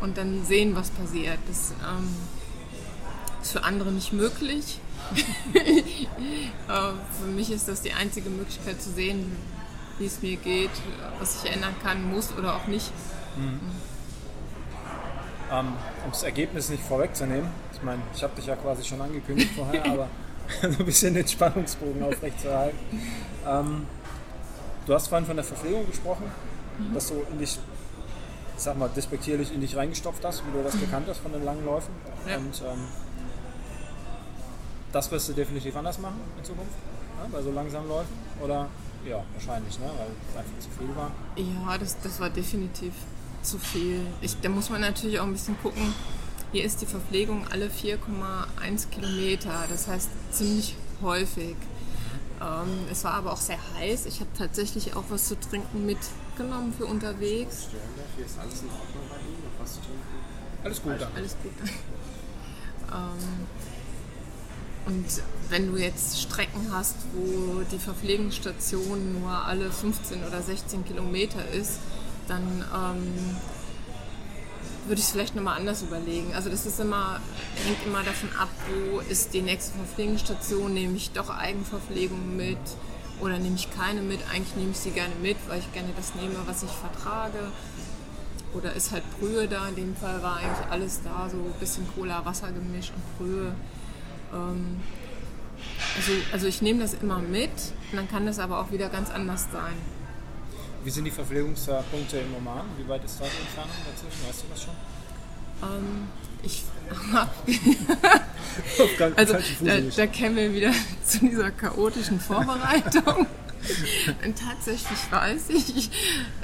und 0.02 0.18
dann 0.18 0.46
sehen, 0.46 0.76
was 0.76 0.90
passiert. 0.90 1.40
Das 1.48 1.72
ähm, 1.72 2.10
ist 3.42 3.52
für 3.52 3.64
andere 3.64 3.92
nicht 3.92 4.14
möglich. 4.14 4.80
für 6.68 7.28
mich 7.28 7.52
ist 7.52 7.68
das 7.68 7.82
die 7.82 7.94
einzige 7.94 8.30
Möglichkeit 8.30 8.82
zu 8.82 8.92
sehen, 8.92 9.36
wie 10.00 10.06
es 10.06 10.22
mir 10.22 10.36
geht, 10.38 10.72
was 11.20 11.44
ich 11.44 11.52
ändern 11.52 11.76
kann, 11.84 12.10
muss 12.12 12.34
oder 12.38 12.56
auch 12.56 12.68
nicht. 12.68 12.92
Mhm. 13.38 13.60
Ähm, 15.52 15.74
um 16.04 16.12
das 16.12 16.24
Ergebnis 16.24 16.70
nicht 16.70 16.84
vorwegzunehmen, 16.84 17.50
ich 17.72 17.84
meine, 17.84 18.02
ich 18.16 18.24
habe 18.24 18.36
dich 18.36 18.48
ja 18.48 18.56
quasi 18.56 18.84
schon 18.84 19.00
angekündigt 19.00 19.52
vorher, 19.56 19.86
aber 19.92 20.10
so 20.62 20.68
ein 20.68 20.86
bisschen 20.86 21.14
den 21.14 21.28
Spannungsbogen 21.28 22.04
aufrechtzuerhalten. 22.04 22.78
Ähm, 23.48 23.86
Du 24.86 24.94
hast 24.94 25.08
vorhin 25.08 25.26
von 25.26 25.36
der 25.36 25.46
Verpflegung 25.46 25.86
gesprochen, 25.88 26.32
mhm. 26.78 26.94
dass 26.94 27.08
du 27.08 27.16
in 27.32 27.40
dich, 27.40 27.58
ich 28.56 28.64
sag 28.64 28.78
mal, 28.78 28.90
despektierlich 28.90 29.52
in 29.52 29.62
dich 29.62 29.76
reingestopft 29.76 30.24
hast, 30.24 30.46
wie 30.46 30.52
du 30.52 30.64
das 30.64 30.80
gekannt 30.80 31.08
hast 31.10 31.20
von 31.20 31.32
den 31.32 31.44
langen 31.44 31.66
Läufen. 31.66 31.94
Ja. 32.28 32.38
Und 32.38 32.62
ähm, 32.62 32.88
das 34.92 35.12
wirst 35.12 35.30
du 35.30 35.34
definitiv 35.34 35.76
anders 35.76 35.98
machen 36.00 36.22
in 36.38 36.44
Zukunft, 36.44 36.76
ja, 37.20 37.28
bei 37.32 37.42
so 37.42 37.52
langsamen 37.52 37.88
Läufen? 37.88 38.14
Oder 38.42 38.68
ja, 39.06 39.24
wahrscheinlich, 39.34 39.80
ne? 39.80 39.86
weil 39.98 40.08
es 40.30 40.38
einfach 40.38 40.60
zu 40.60 40.70
viel 40.78 40.96
war. 40.96 41.12
Ja, 41.36 41.78
das, 41.78 42.00
das 42.02 42.20
war 42.20 42.30
definitiv 42.30 42.94
zu 43.42 43.58
viel. 43.58 44.02
Ich, 44.22 44.40
da 44.42 44.50
muss 44.50 44.70
man 44.70 44.82
natürlich 44.82 45.20
auch 45.20 45.26
ein 45.26 45.34
bisschen 45.34 45.58
gucken. 45.62 45.94
Hier 46.52 46.64
ist 46.64 46.82
die 46.82 46.86
Verpflegung 46.86 47.46
alle 47.52 47.68
4,1 47.68 48.90
Kilometer, 48.90 49.66
das 49.70 49.88
heißt 49.88 50.10
ziemlich 50.32 50.76
häufig. 51.02 51.56
Ähm, 52.46 52.86
es 52.92 53.04
war 53.04 53.14
aber 53.16 53.34
auch 53.34 53.42
sehr 53.42 53.58
heiß. 53.76 54.06
Ich 54.06 54.20
habe 54.20 54.30
tatsächlich 54.38 54.96
auch 54.96 55.06
was 55.10 55.28
zu 55.28 55.40
trinken 55.40 55.86
mitgenommen 55.86 56.74
für 56.78 56.86
unterwegs. 56.86 57.68
Hier 58.16 58.26
ist 58.26 58.38
alles 58.40 58.62
in 58.62 58.70
Ordnung 58.70 59.10
bei 59.10 59.18
Ihnen? 59.18 59.44
Noch 59.44 59.64
was 59.64 59.74
zu 59.74 59.80
trinken? 59.80 60.02
Alles 60.64 60.82
gut. 60.82 60.92
Alles, 60.94 61.08
alles 61.16 61.36
gut. 61.42 61.54
ähm, 62.94 63.48
und 64.86 65.06
wenn 65.50 65.72
du 65.72 65.78
jetzt 65.78 66.22
Strecken 66.22 66.68
hast, 66.72 66.96
wo 67.14 67.62
die 67.72 67.80
Verpflegungsstation 67.80 69.20
nur 69.20 69.32
alle 69.32 69.72
15 69.72 70.24
oder 70.24 70.42
16 70.44 70.86
Kilometer 70.86 71.48
ist, 71.50 71.80
dann 72.28 72.64
ähm, 72.74 73.38
würde 74.88 75.00
ich 75.00 75.08
es 75.08 75.12
vielleicht 75.12 75.36
nochmal 75.36 75.58
anders 75.58 75.82
überlegen. 75.82 76.34
Also 76.34 76.50
das 76.50 76.66
ist 76.66 76.80
immer, 76.80 77.20
hängt 77.66 77.86
immer 77.86 78.04
davon 78.04 78.30
ab, 78.38 78.50
wo 78.70 79.00
ist 79.00 79.34
die 79.34 79.42
nächste 79.42 79.74
Verpflegungsstation, 79.78 80.74
nehme 80.74 80.96
ich 80.96 81.12
doch 81.12 81.30
Eigenverpflegung 81.30 82.36
mit 82.36 82.58
oder 83.22 83.38
nehme 83.40 83.56
ich 83.56 83.70
keine 83.76 84.02
mit. 84.02 84.20
Eigentlich 84.32 84.56
nehme 84.56 84.72
ich 84.72 84.78
sie 84.78 84.92
gerne 84.92 85.16
mit, 85.22 85.38
weil 85.48 85.60
ich 85.60 85.72
gerne 85.74 85.90
das 85.96 86.16
nehme, 86.16 86.36
was 86.46 86.64
ich 86.64 86.72
vertrage. 86.72 87.52
Oder 88.54 88.74
ist 88.74 88.92
halt 88.92 89.04
Brühe 89.20 89.48
da. 89.48 89.68
In 89.68 89.76
dem 89.76 89.96
Fall 89.96 90.22
war 90.24 90.38
eigentlich 90.38 90.68
alles 90.70 91.02
da, 91.04 91.30
so 91.30 91.38
ein 91.38 91.60
bisschen 91.60 91.86
Cola-Wasser-Gemisch 91.96 92.92
und 92.96 93.18
Brühe. 93.18 93.56
Ähm, 94.34 94.82
also, 95.98 96.12
also 96.32 96.48
ich 96.48 96.62
nehme 96.62 96.80
das 96.82 96.94
immer 96.94 97.20
mit, 97.20 97.52
dann 97.94 98.08
kann 98.10 98.26
das 98.26 98.40
aber 98.40 98.60
auch 98.60 98.72
wieder 98.72 98.90
ganz 98.90 99.10
anders 99.10 99.48
sein. 99.52 99.76
Wie 100.86 100.92
sind 100.92 101.04
die 101.06 101.12
Verpflegungspunkte 101.12 102.18
im 102.18 102.36
Oman? 102.36 102.66
Wie 102.78 102.88
weit 102.88 103.04
ist 103.04 103.20
da 103.20 103.26
die 103.26 103.42
Entfernung 103.42 103.76
dazwischen? 103.92 104.30
Weißt 104.30 104.44
du 104.44 104.48
das 104.52 104.62
schon? 104.62 104.76
Ähm, 105.64 106.08
ich 106.44 106.64
also 109.16 109.38
da, 109.62 109.80
da 109.80 110.06
kämen 110.06 110.36
wir 110.36 110.54
wieder 110.54 110.72
zu 111.04 111.22
dieser 111.22 111.50
chaotischen 111.50 112.20
Vorbereitung. 112.20 113.26
Und 114.24 114.38
tatsächlich 114.38 115.00
weiß 115.10 115.50
ich, 115.50 115.90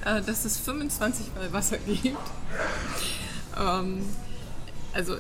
äh, 0.06 0.23
dass 0.23 0.43
es 0.43 0.58
25 0.58 1.36
Mal 1.36 1.54
Wasser 1.54 1.77
gibt. 1.77 2.17
Ähm, 3.60 4.04
also 4.91 5.17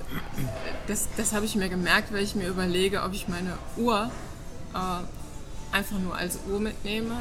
das, 0.87 1.09
das 1.15 1.33
habe 1.33 1.45
ich 1.45 1.55
mir 1.55 1.69
gemerkt, 1.69 2.11
weil 2.11 2.23
ich 2.23 2.33
mir 2.33 2.47
überlege, 2.47 3.03
ob 3.03 3.13
ich 3.13 3.27
meine 3.27 3.55
Uhr 3.77 4.09
äh, 4.73 5.77
einfach 5.77 5.99
nur 5.99 6.15
als 6.15 6.39
Uhr 6.49 6.59
mitnehme 6.59 7.19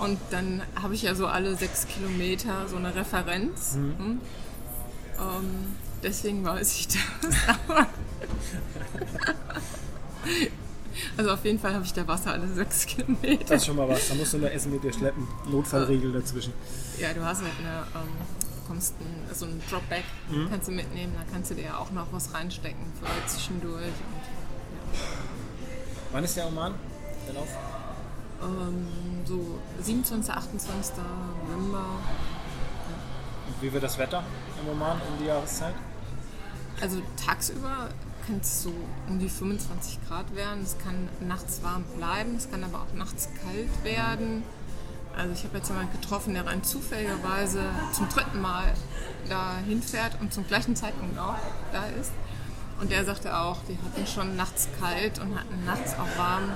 und 0.00 0.18
dann 0.30 0.62
habe 0.80 0.94
ich 0.94 1.02
ja 1.02 1.14
so 1.14 1.26
alle 1.26 1.54
sechs 1.56 1.86
Kilometer 1.86 2.66
so 2.68 2.76
eine 2.76 2.94
Referenz. 2.94 3.74
Mhm. 3.74 3.98
Hm? 3.98 4.20
Ähm, 5.18 5.76
deswegen 6.02 6.44
weiß 6.44 6.74
ich 6.74 6.88
das. 6.88 6.98
also 11.16 11.30
auf 11.30 11.44
jeden 11.44 11.58
Fall 11.58 11.74
habe 11.74 11.84
ich 11.84 11.92
da 11.92 12.08
Wasser 12.08 12.32
alle 12.32 12.48
sechs 12.48 12.86
Kilometer. 12.86 13.44
Das 13.44 13.60
ist 13.60 13.66
schon 13.66 13.76
mal 13.76 13.88
was. 13.88 14.08
Da 14.08 14.14
musst 14.14 14.32
du 14.32 14.38
nur 14.38 14.50
Essen 14.50 14.72
mit 14.72 14.82
dir 14.82 14.92
schleppen. 14.92 15.28
Notfallregel 15.50 16.12
dazwischen. 16.12 16.54
Ja, 16.98 17.12
du 17.12 17.22
hast 17.22 17.42
halt 17.42 17.52
eine, 17.58 17.86
ähm, 17.94 18.08
bekommst 18.62 18.94
ein, 19.00 19.34
so 19.34 19.44
ein 19.46 19.60
Dropback, 19.70 20.04
mhm. 20.30 20.48
kannst 20.50 20.68
du 20.68 20.72
mitnehmen. 20.72 21.12
Da 21.16 21.24
kannst 21.30 21.50
du 21.50 21.54
dir 21.54 21.64
ja 21.64 21.76
auch 21.76 21.90
noch 21.90 22.06
was 22.12 22.32
reinstecken 22.32 22.86
für 22.98 23.26
zwischendurch. 23.26 23.84
Und, 23.84 23.92
ja. 23.92 25.00
Wann 26.12 26.24
ist 26.24 26.36
der 26.36 26.46
Oman? 26.46 26.74
Der 27.26 27.34
Lauf? 27.34 27.48
Ähm, 28.42 28.86
so 29.30 29.60
27, 29.80 30.34
28. 30.34 30.96
November. 31.46 31.84
Und 33.46 33.62
wie 33.62 33.72
wird 33.72 33.84
das 33.84 33.96
Wetter 33.96 34.24
im 34.60 34.70
Oman 34.70 35.00
um 35.08 35.18
die 35.20 35.26
Jahreszeit? 35.26 35.74
Also 36.80 37.00
tagsüber 37.24 37.90
kann 38.26 38.38
es 38.40 38.64
so 38.64 38.72
um 39.08 39.20
die 39.20 39.28
25 39.28 40.00
Grad 40.08 40.34
werden. 40.34 40.62
Es 40.64 40.76
kann 40.78 41.08
nachts 41.20 41.62
warm 41.62 41.84
bleiben, 41.96 42.36
es 42.36 42.50
kann 42.50 42.64
aber 42.64 42.78
auch 42.78 42.92
nachts 42.94 43.28
kalt 43.42 43.84
werden. 43.84 44.42
Also 45.16 45.32
ich 45.32 45.44
habe 45.44 45.58
jetzt 45.58 45.68
jemanden 45.68 45.92
getroffen, 45.92 46.34
der 46.34 46.46
rein 46.46 46.64
zufälligerweise 46.64 47.62
zum 47.92 48.08
dritten 48.08 48.40
Mal 48.40 48.72
da 49.28 49.58
hinfährt 49.64 50.20
und 50.20 50.32
zum 50.32 50.46
gleichen 50.46 50.74
Zeitpunkt 50.74 51.16
auch 51.18 51.36
da 51.72 51.84
ist. 52.00 52.12
Und 52.80 52.90
der 52.90 53.04
sagte 53.04 53.36
auch, 53.36 53.58
die 53.68 53.78
hatten 53.78 54.06
schon 54.06 54.36
nachts 54.36 54.68
kalt 54.80 55.18
und 55.18 55.38
hatten 55.38 55.64
nachts 55.66 55.94
auch 55.94 56.18
warm. 56.18 56.50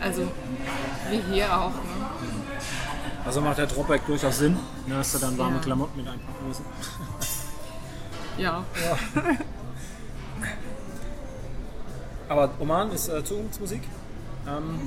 Also 0.00 0.30
wie 1.10 1.20
hier 1.32 1.56
auch. 1.56 1.70
Ne? 1.70 2.06
Also 3.24 3.40
macht 3.40 3.58
der 3.58 3.66
Dropback 3.66 4.06
durchaus 4.06 4.38
Sinn, 4.38 4.56
ne, 4.86 4.94
dass 4.96 5.12
du 5.12 5.18
dann 5.18 5.36
warme 5.36 5.56
ja. 5.56 5.62
Klamotten 5.62 5.96
mit 5.98 6.08
einpacken 6.08 6.48
müssen. 6.48 6.64
ja. 8.38 8.64
ja. 8.84 9.22
Aber 12.28 12.50
Oman 12.60 12.92
ist 12.92 13.08
äh, 13.08 13.24
Zukunftsmusik. 13.24 13.82
Ähm, 14.46 14.80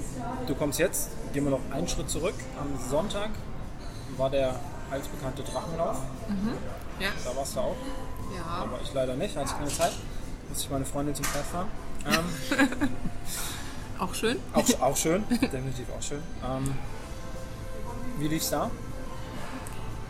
du 0.48 0.56
kommst 0.56 0.80
jetzt, 0.80 1.10
gehen 1.34 1.44
wir 1.44 1.52
noch 1.52 1.60
einen 1.72 1.88
Schritt 1.88 2.10
zurück. 2.10 2.36
Am 2.60 2.68
Sonntag 2.89 3.30
war 4.18 4.30
der 4.30 4.56
altbekannte 4.89 5.44
Drachenlauf. 5.44 5.98
Mhm. 6.30 6.54
Ja. 7.00 7.10
Da 7.24 7.36
warst 7.36 7.56
du 7.56 7.60
auch. 7.60 7.76
Ja. 8.36 8.46
Aber 8.46 8.80
ich 8.82 8.94
leider 8.94 9.16
nicht, 9.16 9.36
hatte 9.36 9.48
ich 9.48 9.58
keine 9.58 9.70
Zeit 9.70 9.94
muss 10.54 10.63
ich 10.63 10.70
meine 10.70 10.86
Freundin 10.86 11.16
zum 11.16 11.26
Pferd 11.26 11.46
fahren. 11.46 11.68
Ähm, 12.06 12.60
auch 14.04 14.13
schön. 14.13 14.38
Auch, 14.54 14.82
auch 14.82 14.98
schön, 14.98 15.24
definitiv 15.30 15.88
auch 15.98 16.02
schön. 16.02 16.22
Ähm, 16.44 16.74
wie 18.20 18.28
lief's 18.28 18.50
da? 18.50 18.70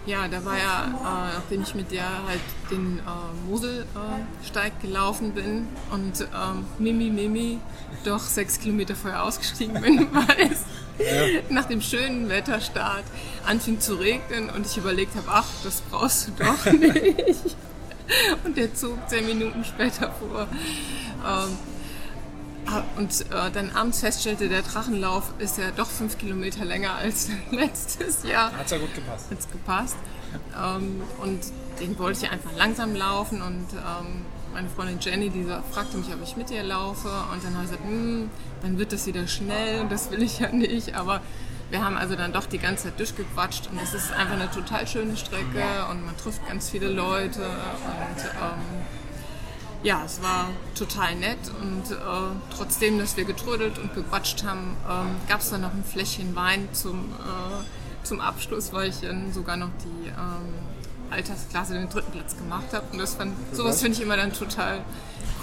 Ja, 0.06 0.28
da 0.28 0.44
war 0.44 0.58
ja, 0.58 0.86
äh, 0.86 1.34
nachdem 1.36 1.62
ich 1.62 1.76
mit 1.76 1.92
der 1.92 2.04
halt 2.28 2.42
den 2.70 3.00
äh, 3.00 3.50
Moselsteig 3.50 4.74
äh, 4.80 4.86
gelaufen 4.86 5.32
bin 5.34 5.68
und 5.92 6.22
ähm, 6.22 6.66
Mimi 6.78 7.10
Mimi 7.10 7.60
doch 8.04 8.20
sechs 8.20 8.60
Kilometer 8.60 8.96
vorher 8.96 9.24
ausgestiegen 9.24 9.80
bin, 9.82 10.08
weil 10.14 10.52
es 10.52 10.64
ja. 11.00 11.42
nach 11.50 11.66
dem 11.66 11.82
schönen 11.82 12.28
Wetterstart 12.28 13.06
anfing 13.48 13.80
zu 13.80 13.96
regnen 13.96 14.50
und 14.50 14.66
ich 14.66 14.76
überlegt 14.76 15.16
habe, 15.16 15.28
ach, 15.30 15.48
das 15.64 15.80
brauchst 15.90 16.28
du 16.28 16.44
doch 16.44 16.66
nicht. 16.74 17.56
und 18.44 18.58
der 18.58 18.76
Zug 18.76 18.98
zehn 19.08 19.26
Minuten 19.26 19.64
später 19.64 20.12
fuhr. 20.12 20.48
Ähm, 21.26 21.58
und 22.98 23.22
äh, 23.22 23.52
dann 23.52 23.72
abends 23.72 24.00
feststellte, 24.00 24.50
der 24.50 24.62
Drachenlauf 24.62 25.34
ist 25.40 25.58
ja 25.58 25.72
doch 25.76 25.88
fünf 25.88 26.18
Kilometer 26.18 26.66
länger 26.66 26.96
als 26.96 27.30
letztes 27.52 28.24
Jahr. 28.24 28.52
Hat 28.52 28.70
ja 28.72 28.78
gut 28.78 28.94
gepasst. 28.96 29.32
Hat's 29.32 29.48
gepasst. 29.52 29.98
Ähm, 30.58 31.02
und 31.22 31.40
den 31.80 31.98
wollte 32.00 32.26
ich 32.26 32.32
einfach 32.32 32.52
langsam 32.56 32.96
laufen 32.96 33.42
und 33.42 33.68
ähm, 33.74 34.26
meine 34.54 34.70
Freundin 34.70 35.00
Jenny, 35.00 35.30
die 35.30 35.46
fragte 35.72 35.98
mich, 35.98 36.08
ob 36.14 36.22
ich 36.24 36.38
mit 36.38 36.52
ihr 36.52 36.64
laufe 36.64 37.10
und 37.32 37.44
dann 37.44 37.56
habe 37.56 37.66
ich 37.66 37.72
gesagt, 37.72 37.84
hm, 37.84 38.30
dann 38.62 38.78
wird 38.78 38.94
das 38.94 39.06
wieder 39.08 39.28
schnell 39.28 39.82
und 39.82 39.92
das 39.92 40.12
will 40.12 40.22
ich 40.22 40.40
ja 40.40 40.52
nicht, 40.52 40.96
aber 40.96 41.22
wir 41.72 41.84
haben 41.84 41.98
also 41.98 42.16
dann 42.16 42.32
doch 42.34 42.46
die 42.46 42.60
ganze 42.60 42.86
Zeit 42.86 43.00
durchgequatscht 43.00 43.70
und 43.72 43.82
es 43.82 43.94
ist 43.96 44.12
einfach 44.14 44.36
eine 44.36 44.52
total 44.52 44.86
schöne 44.86 45.18
Strecke 45.18 45.64
und 45.90 46.06
man 46.06 46.16
trifft 46.18 46.48
ganz 46.48 46.70
viele 46.70 46.88
Leute 46.88 47.42
und 47.42 48.24
ähm, 48.24 48.86
ja, 49.84 50.02
es 50.06 50.22
war 50.24 50.50
total 50.76 51.16
nett 51.16 51.40
und 51.62 51.92
äh, 51.92 51.96
trotzdem, 52.56 52.98
dass 53.00 53.18
wir 53.18 53.26
getrödelt 53.26 53.78
und 53.78 53.94
gequatscht 53.94 54.44
haben, 54.44 54.78
äh, 54.88 55.30
gab 55.30 55.42
es 55.42 55.50
dann 55.50 55.62
noch 55.62 55.74
ein 55.74 55.84
Fläschchen 55.84 56.36
Wein 56.36 56.70
zum, 56.72 57.12
äh, 57.12 58.06
zum 58.06 58.22
Abschluss, 58.22 58.72
weil 58.72 58.90
ich 58.90 59.02
dann 59.02 59.34
sogar 59.34 59.58
noch 59.58 59.70
die 59.84 60.08
ähm, 60.08 60.54
Altersklasse 61.12 61.74
den 61.74 61.90
dritten 61.90 62.12
Platz 62.12 62.38
gemacht 62.38 62.72
habe 62.72 62.86
und 62.92 62.98
das 62.98 63.16
fand, 63.16 63.34
sowas 63.54 63.82
finde 63.82 63.98
ich 63.98 64.04
immer 64.04 64.16
dann 64.18 64.32
total 64.32 64.80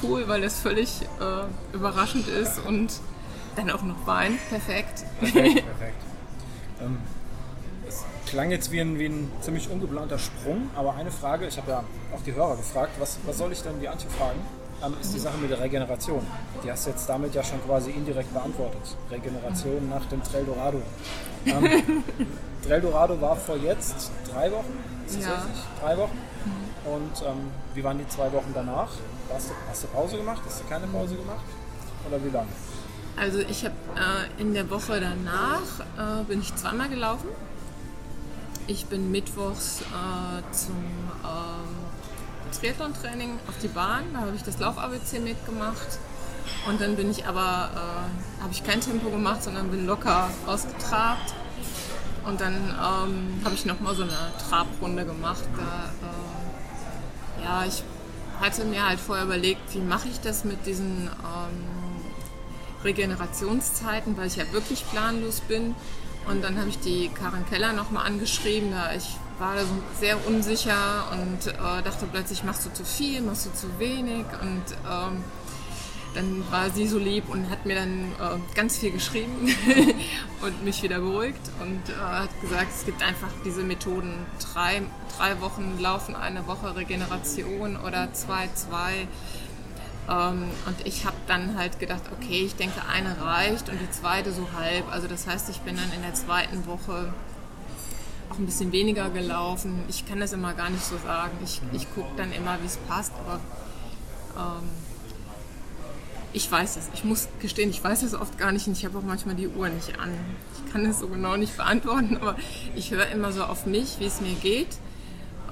cool, 0.03 0.26
weil 0.26 0.40
das 0.40 0.59
völlig 0.59 1.03
äh, 1.20 1.76
überraschend 1.76 2.26
ist 2.26 2.59
und 2.66 2.92
dann 3.57 3.70
auch 3.70 3.83
noch 3.83 4.07
Wein, 4.07 4.38
perfekt. 4.48 5.05
Perfekt, 5.20 5.64
perfekt. 5.66 6.03
Ähm, 6.81 6.98
klang 8.31 8.51
jetzt 8.51 8.71
wie 8.71 8.81
ein, 8.81 8.99
wie 8.99 9.07
ein 9.07 9.31
ziemlich 9.40 9.69
ungeplanter 9.69 10.19
Sprung, 10.19 10.71
aber 10.77 10.95
eine 10.95 11.11
Frage, 11.11 11.47
ich 11.47 11.57
habe 11.57 11.71
ja 11.71 11.85
auch 12.14 12.23
die 12.25 12.35
Hörer 12.35 12.57
gefragt, 12.57 12.93
was, 12.99 13.19
was 13.27 13.37
soll 13.37 13.53
ich 13.53 13.62
denn 13.62 13.81
die 13.81 13.88
Antje 13.88 14.09
fragen? 14.09 14.38
Ähm, 14.83 14.95
ist 15.01 15.12
die 15.12 15.19
Sache 15.19 15.37
mit 15.38 15.51
der 15.51 15.61
Regeneration. 15.61 16.27
Die 16.64 16.71
hast 16.71 16.87
du 16.87 16.90
jetzt 16.90 17.07
damit 17.09 17.35
ja 17.35 17.43
schon 17.43 17.62
quasi 17.66 17.90
indirekt 17.90 18.33
beantwortet. 18.33 18.97
Regeneration 19.11 19.90
nach 19.90 20.07
dem 20.07 20.23
Trail 20.23 20.45
Dorado. 20.45 20.81
Ähm, 21.45 22.05
Trail 22.66 22.81
Dorado 22.81 23.21
war 23.21 23.37
vor 23.37 23.57
jetzt 23.57 24.11
drei 24.33 24.51
Wochen, 24.53 24.79
ist 25.07 25.19
das 25.19 25.25
ja. 25.25 25.35
richtig? 25.35 25.62
Drei 25.81 25.99
Wochen. 25.99 26.19
Mhm. 26.45 26.93
Und 26.93 27.23
ähm, 27.27 27.51
wie 27.75 27.85
waren 27.85 27.99
die 27.99 28.09
zwei 28.09 28.33
Wochen 28.33 28.53
danach? 28.55 28.90
Hast 29.33 29.51
du, 29.51 29.55
hast 29.69 29.83
du 29.83 29.88
Pause 29.88 30.16
gemacht? 30.16 30.40
Hast 30.47 30.61
du 30.61 30.69
keine 30.69 30.87
Pause 30.87 31.16
gemacht? 31.16 31.45
Oder 32.09 32.25
wie 32.25 32.31
lange? 32.31 32.49
Also 33.16 33.40
ich 33.40 33.64
habe 33.64 33.75
äh, 33.97 34.40
in 34.40 34.55
der 34.55 34.71
Woche 34.71 35.01
danach 35.01 36.21
äh, 36.21 36.25
bin 36.25 36.40
ich 36.40 36.55
zweimal 36.55 36.88
gelaufen. 36.88 37.29
Ich 38.71 38.87
bin 38.87 39.11
mittwochs 39.11 39.81
äh, 39.81 40.55
zum 40.55 40.77
ähm, 40.77 41.75
Triathlon-Training 42.53 43.41
auf 43.49 43.59
die 43.61 43.67
Bahn, 43.67 44.05
da 44.13 44.21
habe 44.21 44.37
ich 44.37 44.45
das 44.45 44.61
Lauf-ABC 44.61 45.19
mitgemacht. 45.19 45.99
Und 46.69 46.81
dann 46.81 46.95
bin 46.95 47.11
ich 47.11 47.27
aber, 47.27 47.71
äh, 47.75 48.43
habe 48.43 48.53
ich 48.53 48.63
kein 48.63 48.81
Tempo 48.81 49.11
gemacht, 49.11 49.43
sondern 49.43 49.73
bin 49.73 49.87
locker 49.87 50.31
ausgetrabt. 50.47 51.35
Und 52.25 52.41
dann 52.41 52.55
ähm, 52.55 53.41
habe 53.45 53.57
ich 53.57 53.65
nochmal 53.65 53.97
so 53.97 54.05
eine 54.05 54.13
Trabrunde 54.49 55.05
gemacht. 55.05 55.43
Da, 55.57 55.91
äh, 57.43 57.45
ja, 57.45 57.65
ich 57.67 57.83
hatte 58.41 58.65
mir 58.67 58.87
halt 58.87 59.01
vorher 59.01 59.25
überlegt, 59.25 59.75
wie 59.75 59.81
mache 59.81 60.07
ich 60.07 60.21
das 60.21 60.45
mit 60.45 60.65
diesen 60.65 61.09
ähm, 61.09 62.85
Regenerationszeiten, 62.85 64.17
weil 64.17 64.29
ich 64.29 64.37
ja 64.37 64.45
wirklich 64.53 64.89
planlos 64.93 65.41
bin. 65.41 65.75
Und 66.29 66.43
dann 66.43 66.59
habe 66.59 66.69
ich 66.69 66.79
die 66.79 67.09
Karin 67.09 67.45
Keller 67.49 67.73
nochmal 67.73 68.07
angeschrieben, 68.07 68.71
da 68.71 68.95
ich 68.95 69.17
war 69.41 69.55
da 69.57 69.63
sehr 69.99 70.27
unsicher 70.27 71.09
und 71.13 71.47
äh, 71.47 71.83
dachte 71.83 72.07
plötzlich, 72.13 72.45
machst 72.45 72.67
du 72.67 72.73
zu 72.73 72.85
viel, 72.85 73.23
machst 73.23 73.47
du 73.47 73.53
zu 73.55 73.79
wenig? 73.79 74.27
Und 74.43 74.63
ähm, 74.87 75.25
dann 76.15 76.45
war 76.51 76.71
sie 76.71 76.87
so 76.87 76.99
lieb 76.99 77.29
und 77.29 77.49
hat 77.51 77.65
mir 77.65 77.77
dann 77.77 78.13
äh, 78.21 78.55
ganz 78.55 78.79
viel 78.79 78.91
geschrieben 78.91 79.49
und 80.43 80.65
mich 80.65 80.83
wieder 80.83 80.99
beruhigt 81.01 81.41
und 81.61 81.89
äh, 81.89 81.97
hat 81.97 82.41
gesagt, 82.41 82.69
es 82.77 82.85
gibt 82.85 83.03
einfach 83.03 83.29
diese 83.45 83.63
Methoden, 83.63 84.27
drei, 84.53 84.83
drei 85.17 85.41
Wochen 85.41 85.79
laufen, 85.79 86.15
eine 86.15 86.47
Woche 86.47 86.77
Regeneration 86.77 87.77
oder 87.77 88.13
zwei, 88.13 88.49
zwei. 88.55 89.07
Ähm, 90.11 90.51
und 90.66 90.87
ich 90.87 91.05
habe 91.05 91.16
dann 91.29 91.57
halt 91.57 91.79
gedacht, 91.79 92.03
okay, 92.12 92.44
ich 92.44 92.57
denke, 92.57 92.81
eine 92.92 93.20
reicht 93.23 93.68
und 93.68 93.81
die 93.81 93.90
zweite 93.90 94.33
so 94.33 94.49
halb. 94.59 94.90
Also 94.90 95.07
das 95.07 95.27
heißt, 95.27 95.49
ich 95.51 95.61
bin 95.61 95.77
dann 95.77 95.92
in 95.92 96.03
der 96.03 96.14
zweiten 96.14 96.66
Woche 96.66 97.12
auch 98.31 98.38
ein 98.38 98.46
bisschen 98.46 98.73
weniger 98.73 99.09
gelaufen. 99.11 99.85
Ich 99.88 100.07
kann 100.07 100.18
das 100.18 100.33
immer 100.33 100.55
gar 100.55 100.70
nicht 100.70 100.85
so 100.85 100.96
sagen. 100.99 101.38
Ich, 101.44 101.61
ich 101.73 101.94
gucke 101.94 102.11
dann 102.16 102.33
immer, 102.33 102.59
wie 102.61 102.66
es 102.66 102.77
passt, 102.77 103.12
aber 103.25 103.40
ähm, 104.37 104.68
ich 106.33 106.51
weiß 106.51 106.77
es. 106.77 106.90
Ich 106.94 107.05
muss 107.05 107.29
gestehen, 107.40 107.70
ich 107.70 107.83
weiß 107.83 108.03
es 108.03 108.14
oft 108.14 108.37
gar 108.37 108.51
nicht 108.51 108.66
und 108.66 108.77
ich 108.77 108.85
habe 108.85 108.99
auch 108.99 109.03
manchmal 109.03 109.37
die 109.37 109.49
Uhr 109.49 109.68
nicht 109.68 109.99
an. 110.01 110.11
Ich 110.55 110.73
kann 110.73 110.85
es 110.87 110.99
so 111.01 111.09
genau 111.09 111.37
nicht 111.37 111.57
beantworten, 111.57 112.16
aber 112.20 112.37
ich 112.75 112.90
höre 112.90 113.07
immer 113.09 113.33
so 113.33 113.44
auf 113.44 113.66
mich, 113.66 114.01
wie 114.01 114.07
es 114.07 114.20
mir 114.20 114.35
geht. 114.35 114.77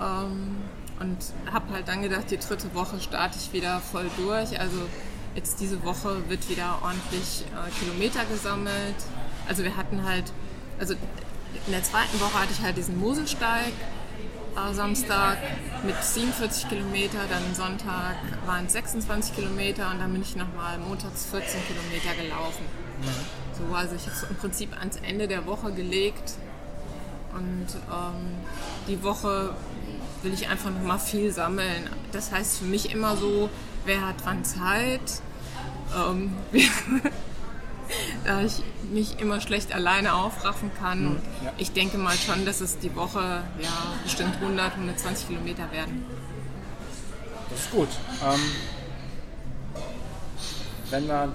Ähm, 0.01 0.57
und 1.01 1.17
habe 1.53 1.73
halt 1.73 1.89
dann 1.89 2.03
gedacht, 2.03 2.31
die 2.31 2.39
dritte 2.39 2.75
Woche 2.75 3.01
starte 3.01 3.39
ich 3.39 3.53
wieder 3.53 3.81
voll 3.81 4.11
durch. 4.17 4.59
Also 4.59 4.79
jetzt 5.35 5.61
diese 5.61 5.83
Woche 5.85 6.29
wird 6.29 6.49
wieder 6.49 6.79
ordentlich 6.83 7.45
äh, 7.53 7.71
Kilometer 7.85 8.25
gesammelt. 8.25 8.97
Also 9.49 9.63
wir 9.63 9.77
hatten 9.77 10.05
halt, 10.05 10.25
also 10.79 10.95
in 10.95 11.73
der 11.73 11.83
zweiten 11.83 12.21
Woche 12.21 12.35
hatte 12.35 12.53
ich 12.53 12.63
halt 12.63 12.77
diesen 12.77 12.99
Moselsteig 12.99 13.73
äh, 14.57 14.75
Samstag 14.75 15.39
mit 15.85 16.03
47 16.03 16.69
Kilometer, 16.69 17.19
dann 17.29 17.55
Sonntag 17.55 18.17
waren 18.47 18.67
es 18.67 18.73
26 18.73 19.35
Kilometer 19.35 19.91
und 19.91 20.01
dann 20.01 20.13
bin 20.13 20.23
ich 20.23 20.37
nochmal 20.37 20.79
montags 20.79 21.27
14 21.27 21.61
Kilometer 21.67 22.23
gelaufen. 22.23 22.65
Mhm. 23.01 23.69
So, 23.69 23.75
also 23.75 23.95
ich 23.95 24.03
habe 24.03 24.13
es 24.13 24.23
im 24.25 24.37
Prinzip 24.37 24.79
ans 24.79 24.97
Ende 24.97 25.29
der 25.29 25.47
Woche 25.47 25.73
gelegt 25.73 26.35
und 27.35 27.67
ähm, 27.75 28.35
die 28.89 29.03
Woche 29.03 29.55
will 30.23 30.33
ich 30.33 30.49
einfach 30.49 30.71
nochmal 30.71 30.99
viel 30.99 31.33
sammeln. 31.33 31.89
Das 32.13 32.33
heißt 32.33 32.59
für 32.59 32.65
mich 32.65 32.93
immer 32.93 33.17
so, 33.17 33.49
wer 33.85 34.07
hat 34.07 34.17
wann 34.25 34.45
Zeit. 34.45 35.23
Ähm, 35.97 36.35
da 38.25 38.43
ich 38.43 38.63
mich 38.93 39.21
immer 39.21 39.41
schlecht 39.41 39.75
alleine 39.75 40.15
aufraffen 40.15 40.71
kann. 40.79 41.05
Mhm, 41.05 41.21
ja. 41.45 41.53
Ich 41.59 41.73
denke 41.73 41.99
mal 41.99 42.17
schon, 42.17 42.45
dass 42.45 42.61
es 42.61 42.79
die 42.79 42.95
Woche 42.95 43.43
ja, 43.61 43.71
bestimmt 44.03 44.37
100, 44.37 44.75
120 44.75 45.29
Kilometer 45.29 45.71
werden. 45.73 46.05
Das 47.51 47.61
ist 47.61 47.71
gut. 47.71 47.89
Ähm, 48.23 48.41
wenn 50.91 51.07
man, 51.07 51.35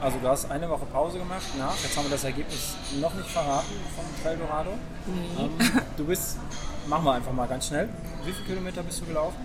also 0.00 0.18
du 0.18 0.28
hast 0.28 0.50
eine 0.50 0.68
Woche 0.68 0.86
Pause 0.86 1.18
gemacht 1.18 1.46
nach, 1.58 1.76
jetzt 1.82 1.96
haben 1.96 2.04
wir 2.04 2.10
das 2.10 2.24
Ergebnis 2.24 2.76
noch 3.00 3.14
nicht 3.14 3.28
verraten 3.28 3.74
von 3.94 4.04
Trail 4.22 4.36
Dorado. 4.38 4.70
Nee. 5.06 5.44
Ähm, 5.44 5.82
du 5.96 6.04
bist, 6.04 6.38
machen 6.86 7.04
wir 7.04 7.12
einfach 7.12 7.32
mal 7.32 7.46
ganz 7.46 7.68
schnell. 7.68 7.88
Wie 8.24 8.32
viele 8.32 8.46
Kilometer 8.46 8.82
bist 8.82 9.00
du 9.00 9.06
gelaufen? 9.06 9.36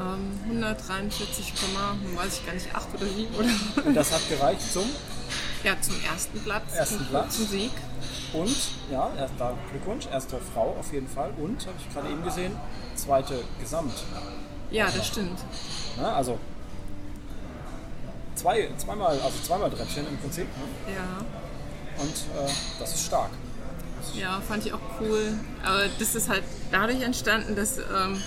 Ähm, 0.00 0.38
143, 0.44 1.52
weiß 2.16 2.38
ich 2.38 2.46
gar 2.46 2.54
nicht, 2.54 2.74
8 2.74 2.94
oder 2.94 3.06
7 3.06 3.34
oder. 3.34 3.86
Und 3.86 3.94
das 3.94 4.12
hat 4.12 4.28
gereicht 4.28 4.72
zum? 4.72 4.84
Ja, 5.64 5.80
zum 5.80 5.94
ersten 6.02 6.40
Platz. 6.40 6.74
Ersten 6.74 6.98
zum, 6.98 7.06
Platz. 7.06 7.36
Zum 7.36 7.46
Sieg. 7.46 7.70
Und, 8.32 8.56
ja, 8.90 9.10
da 9.38 9.54
Glückwunsch, 9.70 10.06
erste 10.10 10.38
Frau 10.38 10.76
auf 10.78 10.92
jeden 10.92 11.08
Fall. 11.08 11.30
Und, 11.36 11.66
habe 11.66 11.76
ich 11.78 11.92
gerade 11.92 12.08
eben 12.08 12.24
gesehen, 12.24 12.56
zweite 12.96 13.44
Gesamt. 13.60 13.92
Ja, 14.70 14.86
das 14.86 15.06
stimmt. 15.06 15.38
Na, 15.98 16.16
also 16.16 16.38
zwei, 18.34 18.70
zweimal, 18.76 19.20
also 19.20 19.38
zweimal 19.42 19.70
Treppchen 19.70 20.06
im 20.08 20.16
Prinzip. 20.18 20.46
Ne? 20.46 20.94
Ja. 20.94 22.02
Und 22.02 22.14
äh, 22.14 22.50
das 22.78 22.94
ist 22.94 23.04
stark. 23.06 23.30
Ja, 24.14 24.40
fand 24.40 24.66
ich 24.66 24.72
auch 24.72 24.80
cool. 25.00 25.34
Aber 25.64 25.84
das 25.98 26.14
ist 26.14 26.28
halt 26.28 26.42
dadurch 26.70 27.02
entstanden, 27.02 27.56
dass 27.56 27.78
ähm, 27.78 28.22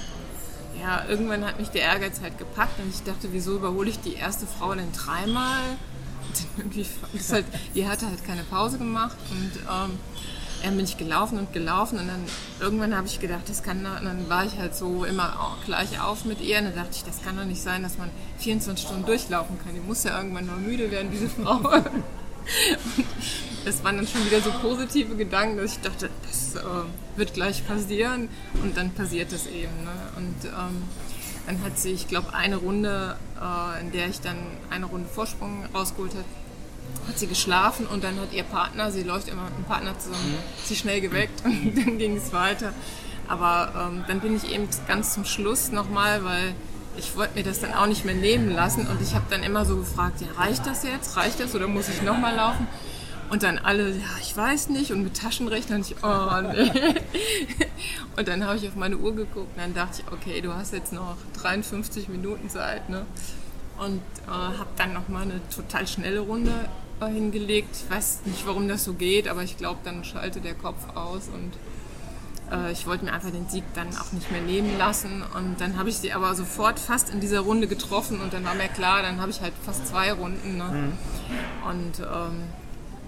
ja, 0.82 1.06
irgendwann 1.08 1.46
hat 1.46 1.60
mich 1.60 1.70
der 1.70 1.82
Ehrgeiz 1.82 2.22
halt 2.22 2.38
gepackt 2.38 2.80
und 2.80 2.90
ich 2.90 3.04
dachte, 3.04 3.30
wieso 3.32 3.56
überhole 3.56 3.90
ich 3.90 4.00
die 4.00 4.16
erste 4.16 4.46
Frau 4.46 4.74
denn 4.74 4.92
dreimal? 4.92 5.62
irgendwie, 6.58 6.86
halt, 7.32 7.46
die 7.74 7.88
hatte 7.88 8.08
halt 8.08 8.26
keine 8.26 8.44
Pause 8.44 8.78
gemacht 8.78 9.18
und 9.32 9.52
ähm, 9.62 9.98
dann 10.64 10.76
bin 10.76 10.86
ich 10.86 10.98
gelaufen 10.98 11.38
und 11.38 11.54
gelaufen 11.54 12.00
und 12.00 12.08
dann 12.08 12.24
irgendwann 12.60 12.96
habe 12.96 13.08
ich 13.08 13.20
gedacht, 13.20 13.48
das 13.48 13.62
kann, 13.62 13.84
dann 13.84 14.30
war 14.30 14.46
ich 14.46 14.58
halt 14.58 14.76
so 14.76 15.06
immer 15.06 15.56
gleich 15.66 16.02
auf 16.02 16.26
mit 16.26 16.42
ihr 16.42 16.58
und 16.60 16.66
dann 16.66 16.76
dachte 16.76 16.92
ich, 16.94 17.04
das 17.04 17.22
kann 17.22 17.38
doch 17.38 17.46
nicht 17.46 17.62
sein, 17.62 17.84
dass 17.84 17.98
man 17.98 18.10
24 18.40 18.86
Stunden 18.86 19.06
durchlaufen 19.06 19.60
kann. 19.64 19.76
Die 19.76 19.80
muss 19.80 20.04
ja 20.04 20.18
irgendwann 20.18 20.48
mal 20.48 20.58
müde 20.58 20.90
werden, 20.90 21.12
diese 21.12 21.30
Frau. 21.30 21.62
Das 23.66 23.84
waren 23.84 23.98
dann 23.98 24.08
schon 24.08 24.24
wieder 24.26 24.42
so 24.42 24.52
positive 24.62 25.16
Gedanken, 25.16 25.58
dass 25.58 25.72
ich 25.74 25.80
dachte, 25.82 26.12
das 26.28 26.56
äh, 26.56 26.68
wird 27.16 27.34
gleich 27.34 27.66
passieren 27.68 28.30
und 28.62 28.78
dann 28.78 28.92
passiert 28.92 29.34
es 29.34 29.48
eben. 29.48 29.74
Ne? 29.84 29.92
Und 30.18 30.46
ähm, 30.46 30.84
dann 31.48 31.64
hat 31.64 31.80
sie, 31.80 31.92
ich 31.92 32.08
glaube, 32.08 32.34
eine 32.34 32.58
Runde, 32.58 33.18
äh, 33.42 33.82
in 33.82 33.92
der 33.92 34.08
ich 34.08 34.22
dann 34.22 34.38
eine 34.70 34.86
Runde 34.86 35.10
Vorsprung 35.10 35.66
rausgeholt 35.74 36.12
habe, 36.12 36.26
hat 37.08 37.18
sie 37.18 37.28
geschlafen 37.28 37.88
und 37.88 38.04
dann 38.04 38.20
hat 38.20 38.34
ihr 38.34 38.44
Partner, 38.44 38.92
sie 38.92 39.02
läuft 39.02 39.30
immer 39.30 39.44
mit 39.46 39.54
einem 39.56 39.66
Partner 39.66 39.98
zusammen, 39.98 40.32
mhm. 40.32 40.66
sie 40.66 40.76
schnell 40.76 41.02
geweckt 41.02 41.44
und 41.44 41.76
dann 41.76 41.98
ging 41.98 42.18
es 42.18 42.34
weiter. 42.34 42.72
Aber 43.28 43.90
ähm, 43.90 44.06
dann 44.08 44.20
bin 44.20 44.36
ich 44.38 44.54
eben 44.54 44.68
ganz 44.88 45.16
zum 45.16 45.26
Schluss 45.26 45.72
nochmal, 45.72 46.24
weil 46.24 46.54
ich 46.98 47.16
wollte 47.16 47.36
mir 47.36 47.44
das 47.44 47.60
dann 47.60 47.74
auch 47.74 47.88
nicht 47.88 48.06
mehr 48.06 48.16
nehmen 48.16 48.52
lassen 48.52 48.88
und 48.88 49.02
ich 49.02 49.16
habe 49.16 49.26
dann 49.30 49.44
immer 49.44 49.66
so 49.66 49.78
gefragt, 49.78 50.22
ja, 50.22 50.28
reicht 50.42 50.66
das 50.66 50.84
jetzt? 50.84 51.18
Reicht 51.18 51.40
das 51.40 51.56
oder 51.56 51.68
muss 51.68 51.90
ich 51.90 52.02
nochmal 52.02 52.36
laufen? 52.36 52.68
Und 53.30 53.44
dann 53.44 53.58
alle, 53.58 53.90
ja, 53.90 54.18
ich 54.22 54.36
weiß 54.36 54.70
nicht. 54.70 54.92
Und 54.92 55.04
mit 55.04 55.18
Taschenrechner 55.18 55.78
und 55.78 55.90
ich, 55.90 55.96
oh 56.04 56.42
nee. 56.42 56.72
und 58.18 58.28
dann 58.28 58.46
habe 58.46 58.58
ich 58.58 58.68
auf 58.68 58.76
meine 58.76 58.98
Uhr 58.98 59.16
geguckt 59.16 59.50
und 59.56 59.58
dann 59.58 59.74
dachte 59.74 60.02
ich, 60.02 60.14
okay, 60.14 60.42
du 60.42 60.54
hast 60.54 60.74
jetzt 60.74 60.94
noch 60.94 61.18
53 61.42 62.08
Minuten 62.08 62.50
Zeit. 62.50 62.90
Ne? 62.90 63.06
Und 63.80 64.02
äh, 64.28 64.30
habe 64.30 64.70
dann 64.78 64.94
nochmal 64.94 65.24
eine 65.24 65.42
total 65.50 65.88
schnelle 65.88 66.20
Runde 66.20 66.54
äh, 67.02 67.08
hingelegt. 67.08 67.76
Ich 67.76 67.90
weiß 67.94 68.22
nicht, 68.26 68.46
warum 68.46 68.68
das 68.68 68.84
so 68.84 68.94
geht, 68.94 69.28
aber 69.28 69.44
ich 69.44 69.58
glaube, 69.58 69.80
dann 69.84 70.04
schaltet 70.04 70.46
der 70.46 70.56
Kopf 70.56 70.96
aus 70.96 71.28
und 71.34 71.52
äh, 72.52 72.72
ich 72.72 72.88
wollte 72.88 73.06
mir 73.06 73.14
einfach 73.14 73.32
den 73.32 73.48
Sieg 73.50 73.64
dann 73.74 73.88
auch 73.98 74.12
nicht 74.12 74.32
mehr 74.32 74.42
nehmen 74.42 74.78
lassen. 74.78 75.24
Und 75.36 75.60
dann 75.60 75.78
habe 75.78 75.90
ich 75.90 75.98
sie 75.98 76.14
aber 76.14 76.36
sofort 76.36 76.80
fast 76.80 77.10
in 77.10 77.20
dieser 77.20 77.42
Runde 77.42 77.68
getroffen 77.68 78.22
und 78.22 78.34
dann 78.34 78.44
war 78.46 78.56
mir 78.56 78.68
klar, 78.68 79.02
dann 79.02 79.20
habe 79.22 79.32
ich 79.32 79.42
halt 79.42 79.54
fast 79.64 79.88
zwei 79.88 80.12
Runden. 80.14 80.58
Ne? 80.58 80.64
Mhm. 80.64 80.94
Und 81.70 82.00
ähm, 82.00 82.44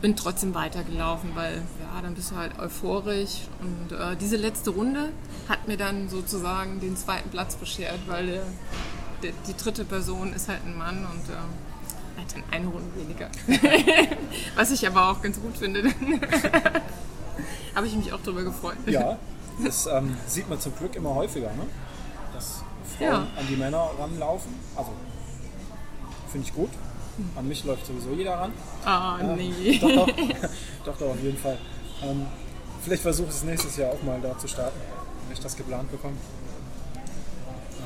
bin 0.01 0.15
trotzdem 0.15 0.53
weitergelaufen, 0.53 1.31
weil 1.33 1.55
ja, 1.55 2.01
dann 2.01 2.13
bist 2.13 2.31
du 2.31 2.35
halt 2.35 2.57
euphorisch. 2.59 3.47
Und 3.59 3.97
äh, 3.97 4.15
diese 4.15 4.37
letzte 4.37 4.71
Runde 4.71 5.09
hat 5.49 5.67
mir 5.67 5.77
dann 5.77 6.09
sozusagen 6.09 6.79
den 6.79 6.95
zweiten 6.95 7.29
Platz 7.29 7.55
beschert, 7.55 7.99
weil 8.07 8.27
der, 8.27 8.43
der, 9.23 9.31
die 9.47 9.55
dritte 9.55 9.85
Person 9.85 10.33
ist 10.33 10.49
halt 10.49 10.63
ein 10.65 10.77
Mann 10.77 10.97
und 11.05 11.29
äh, 11.29 12.21
hat 12.21 12.33
dann 12.33 12.43
eine 12.51 12.67
Runde 12.67 12.89
weniger. 12.95 13.29
Was 14.55 14.71
ich 14.71 14.85
aber 14.87 15.09
auch 15.09 15.21
ganz 15.21 15.39
gut 15.39 15.57
finde. 15.57 15.83
Habe 17.87 17.99
ich 17.99 18.05
mich 18.05 18.13
auch 18.13 18.19
darüber 18.21 18.43
gefreut. 18.43 18.75
Ja, 18.85 19.17
das 19.63 19.85
ähm, 19.85 20.17
sieht 20.27 20.49
man 20.49 20.59
zum 20.59 20.75
Glück 20.75 20.93
immer 20.97 21.15
häufiger, 21.15 21.47
ne? 21.53 21.63
dass 22.33 22.61
Frauen 22.97 23.09
ja. 23.09 23.15
an 23.39 23.47
die 23.49 23.55
Männer 23.55 23.91
ranlaufen. 23.97 24.53
Also 24.75 24.91
finde 26.29 26.47
ich 26.47 26.53
gut. 26.53 26.69
An 27.37 27.47
mich 27.47 27.63
läuft 27.63 27.85
sowieso 27.85 28.11
jeder 28.11 28.35
ran. 28.35 28.51
Ah, 28.83 29.17
oh, 29.21 29.35
nee. 29.37 29.79
Doch, 29.79 29.89
doch. 29.89 30.07
doch, 30.85 30.97
doch, 30.97 31.09
auf 31.11 31.23
jeden 31.23 31.37
Fall. 31.37 31.57
Ähm, 32.03 32.25
vielleicht 32.83 33.03
versuche 33.03 33.29
ich 33.29 33.35
es 33.35 33.43
nächstes 33.43 33.77
Jahr 33.77 33.91
auch 33.91 34.03
mal 34.03 34.19
da 34.21 34.37
zu 34.37 34.49
starten, 34.49 34.79
wenn 35.25 35.33
ich 35.33 35.39
das 35.39 35.55
geplant 35.55 35.89
bekomme. 35.89 36.17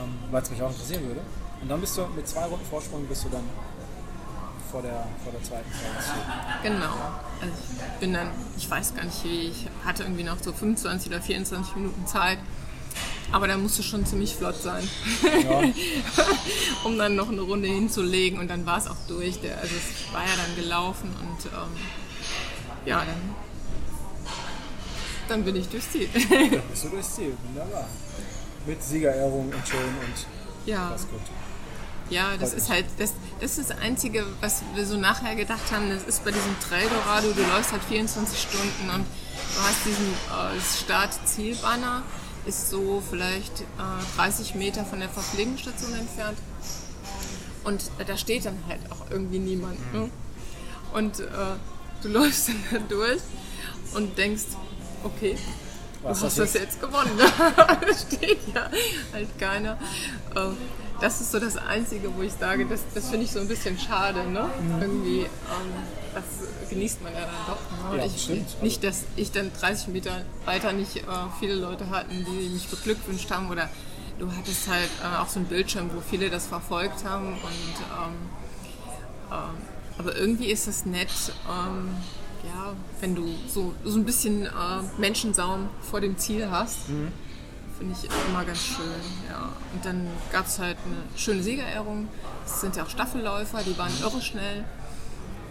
Ähm, 0.02 0.32
Weil 0.32 0.42
es 0.42 0.50
mich 0.50 0.62
auch 0.64 0.72
interessieren 0.72 1.06
würde. 1.06 1.22
Und 1.62 1.70
dann 1.70 1.80
bist 1.80 1.96
du 1.96 2.08
mit 2.16 2.28
zwei 2.28 2.46
Runden 2.46 2.66
Vorsprung 2.66 3.06
bist 3.06 3.24
du 3.24 3.30
dann 3.30 3.44
vor 4.72 4.82
der, 4.82 5.08
vor 5.24 5.32
der 5.34 5.44
zweiten 5.44 5.72
Zeit. 5.72 6.64
Genau. 6.64 6.94
Also 7.42 7.54
ich 7.54 8.00
bin 8.00 8.14
dann, 8.14 8.30
ich 8.58 8.70
weiß 8.70 8.96
gar 8.96 9.04
nicht 9.04 9.24
wie, 9.24 9.50
ich 9.50 9.68
hatte 9.86 10.04
irgendwie 10.04 10.24
noch 10.24 10.38
so 10.42 10.54
25 10.54 11.12
oder 11.12 11.22
24 11.22 11.76
Minuten 11.76 12.08
Zeit 12.08 12.38
aber 13.32 13.48
da 13.48 13.58
musst 13.58 13.80
du 13.80 13.84
schon 13.84 14.06
ziemlich 14.06 14.36
flott 14.36 14.62
sein, 14.62 14.88
ja. 15.24 15.62
um 16.84 16.98
dann 16.98 17.16
noch 17.16 17.30
eine 17.30 17.42
Runde 17.42 17.68
hinzulegen. 17.68 18.40
Und 18.40 18.50
dann 18.50 18.66
war 18.66 18.78
es 18.78 18.88
auch 18.88 18.98
durch. 19.08 19.40
Der, 19.40 19.58
also 19.58 19.74
es 19.76 20.14
war 20.14 20.22
ja 20.22 20.34
dann 20.36 20.56
gelaufen 20.56 21.10
und 21.22 21.46
ähm, 21.46 21.78
ja, 22.86 23.00
dann, 23.06 23.36
dann 25.30 25.44
bin 25.46 25.56
ich 25.56 25.70
durchs 25.70 25.92
Ziel. 25.92 26.10
dann 26.14 26.62
bist 26.70 26.84
du 26.84 26.90
durchs 26.90 27.16
Ziel, 27.16 27.38
wunderbar. 27.48 27.88
Mit 28.66 28.84
Siegerehrung 28.84 29.46
und 29.46 29.68
schön 29.68 29.80
und 29.80 30.26
ja. 30.66 30.90
das 30.90 31.08
gut. 31.08 31.22
Ja, 32.12 32.36
das 32.38 32.54
ist 32.54 32.70
halt, 32.70 32.86
das, 33.00 33.14
das 33.40 33.58
ist 33.58 33.70
das 33.70 33.80
Einzige, 33.80 34.26
was 34.42 34.64
wir 34.76 34.86
so 34.86 34.98
nachher 34.98 35.34
gedacht 35.36 35.72
haben, 35.72 35.90
das 35.90 36.04
ist 36.04 36.26
bei 36.26 36.32
diesem 36.32 36.60
Trail 36.60 36.88
Dorado, 36.90 37.32
du 37.32 37.42
läufst 37.42 37.72
halt 37.72 37.84
24 37.86 38.38
Stunden 38.38 38.90
und 38.94 39.06
du 39.56 39.62
hast 39.64 39.86
diesen 39.86 40.08
äh, 40.08 40.84
Start-Ziel-Banner, 40.84 42.04
ist 42.46 42.70
so 42.70 43.02
vielleicht 43.10 43.62
äh, 43.62 44.18
30 44.18 44.56
Meter 44.56 44.84
von 44.84 45.00
der 45.00 45.08
Verpflegungsstation 45.08 45.94
entfernt. 45.94 46.38
Und 47.64 47.82
äh, 47.98 48.04
da 48.06 48.18
steht 48.18 48.46
dann 48.46 48.58
halt 48.68 48.82
auch 48.92 49.10
irgendwie 49.10 49.40
niemand. 49.40 49.94
Ne? 49.94 50.10
Und 50.94 51.22
äh, 51.22 51.24
du 52.02 52.08
läufst 52.10 52.50
dann 52.50 52.64
da 52.72 52.78
durch 52.90 53.22
und 53.94 54.18
denkst, 54.18 54.44
okay, 55.06 55.38
Was 56.02 56.20
du 56.20 56.26
das 56.26 56.32
hast 56.32 56.40
das 56.40 56.54
jetzt? 56.56 56.64
jetzt 56.64 56.82
gewonnen. 56.82 57.12
da 57.56 57.80
steht 57.96 58.40
ja 58.54 58.70
halt 59.14 59.40
keiner. 59.40 59.78
Äh, 61.02 61.06
Das 61.06 61.22
ist 61.22 61.32
so 61.32 61.40
das 61.40 61.58
Einzige, 61.58 62.16
wo 62.16 62.22
ich 62.22 62.34
sage, 62.34 62.66
das, 62.66 62.82
das 62.94 63.10
finde 63.10 63.26
ich 63.26 63.32
so 63.32 63.40
ein 63.40 63.48
bisschen 63.48 63.78
schade. 63.78 64.24
Ne? 64.30 64.50
Mhm. 64.62 64.82
Irgendwie, 64.82 65.20
ähm, 65.22 65.28
das 66.14 66.70
genießt 66.70 67.02
man 67.04 67.14
ja 67.14 67.22
dann 67.22 67.30
doch. 67.48 67.92
Ne? 67.92 67.98
Ja, 67.98 68.06
ich, 68.06 68.22
stimmt. 68.24 68.62
Nicht, 68.64 68.84
dass 68.84 69.04
ich 69.16 69.32
dann 69.32 69.52
30 69.60 69.88
Meter 69.90 70.22
weiter 70.46 70.72
nicht 70.74 70.98
äh, 70.98 71.02
viele 71.40 71.56
Leute 71.56 71.90
hatten, 71.90 72.26
die 72.26 72.50
mich 72.50 72.68
beglückwünscht 72.68 73.30
haben 73.32 73.50
oder 73.50 73.70
du 74.20 74.32
hattest 74.32 74.68
halt 74.68 74.90
äh, 75.04 75.18
auch 75.22 75.28
so 75.28 75.40
einen 75.40 75.48
Bildschirm, 75.48 75.90
wo 75.94 76.02
viele 76.02 76.30
das 76.30 76.46
verfolgt 76.48 77.04
haben 77.04 77.34
und 77.34 77.40
ähm, 77.42 78.14
ähm, 79.32 79.38
aber 79.98 80.16
irgendwie 80.16 80.46
ist 80.52 80.68
das 80.68 80.86
nett, 80.86 81.10
ähm, 81.50 81.90
ja, 82.44 82.74
wenn 83.02 83.14
du 83.16 83.24
so, 83.48 83.74
so 83.84 83.98
ein 83.98 84.06
bisschen 84.06 84.46
äh, 84.46 84.50
Menschensaum 84.98 85.70
vor 85.82 86.02
dem 86.02 86.18
Ziel 86.18 86.50
hast. 86.50 86.78
Finde 87.82 87.96
ich 88.00 88.10
immer 88.30 88.46
ganz 88.46 88.60
schön, 88.64 89.02
ja. 89.28 89.50
Und 89.74 89.84
dann 89.84 90.08
gab 90.32 90.46
es 90.46 90.60
halt 90.60 90.78
eine 90.86 90.98
schöne 91.18 91.42
Siegerehrung. 91.42 92.10
Es 92.46 92.62
sind 92.62 92.76
ja 92.76 92.84
auch 92.84 92.90
Staffelläufer, 92.90 93.64
die 93.66 93.76
waren 93.76 93.92
irre 94.00 94.22
schnell. 94.22 94.64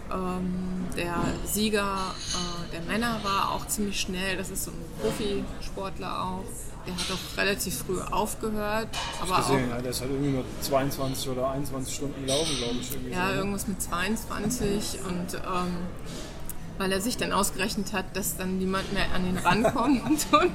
Ähm, 0.09 0.85
der 0.95 1.17
Sieger 1.45 1.83
äh, 1.83 2.71
der 2.71 2.81
Männer 2.83 3.19
war 3.23 3.51
auch 3.51 3.67
ziemlich 3.67 3.99
schnell. 3.99 4.37
Das 4.37 4.49
ist 4.49 4.63
so 4.63 4.71
ein 4.71 4.77
Profisportler 5.01 6.23
auch. 6.23 6.45
Der 6.87 6.93
hat 6.93 7.01
auch 7.11 7.37
relativ 7.37 7.79
früh 7.79 7.99
aufgehört. 7.99 8.87
Aber 9.21 9.33
auch 9.33 9.49
gesehen, 9.49 9.69
ja, 9.69 9.81
der 9.81 9.91
ist 9.91 9.99
halt 9.99 10.11
irgendwie 10.11 10.31
nur 10.31 10.45
22 10.61 11.29
oder 11.31 11.51
21 11.51 11.93
Stunden 11.93 12.25
gelaufen, 12.25 12.55
glaube 12.59 12.75
ich. 12.79 12.91
Ja, 13.11 13.27
so, 13.27 13.31
ne? 13.33 13.37
irgendwas 13.39 13.67
mit 13.67 13.81
22 13.81 14.99
und 15.05 15.33
ähm, 15.33 15.75
weil 16.81 16.91
er 16.91 16.99
sich 16.99 17.15
dann 17.15 17.31
ausgerechnet 17.31 17.93
hat, 17.93 18.17
dass 18.17 18.37
dann 18.37 18.57
niemand 18.57 18.91
mehr 18.91 19.05
an 19.13 19.23
ihn 19.27 19.37
rankommt 19.37 20.01
und, 20.31 20.49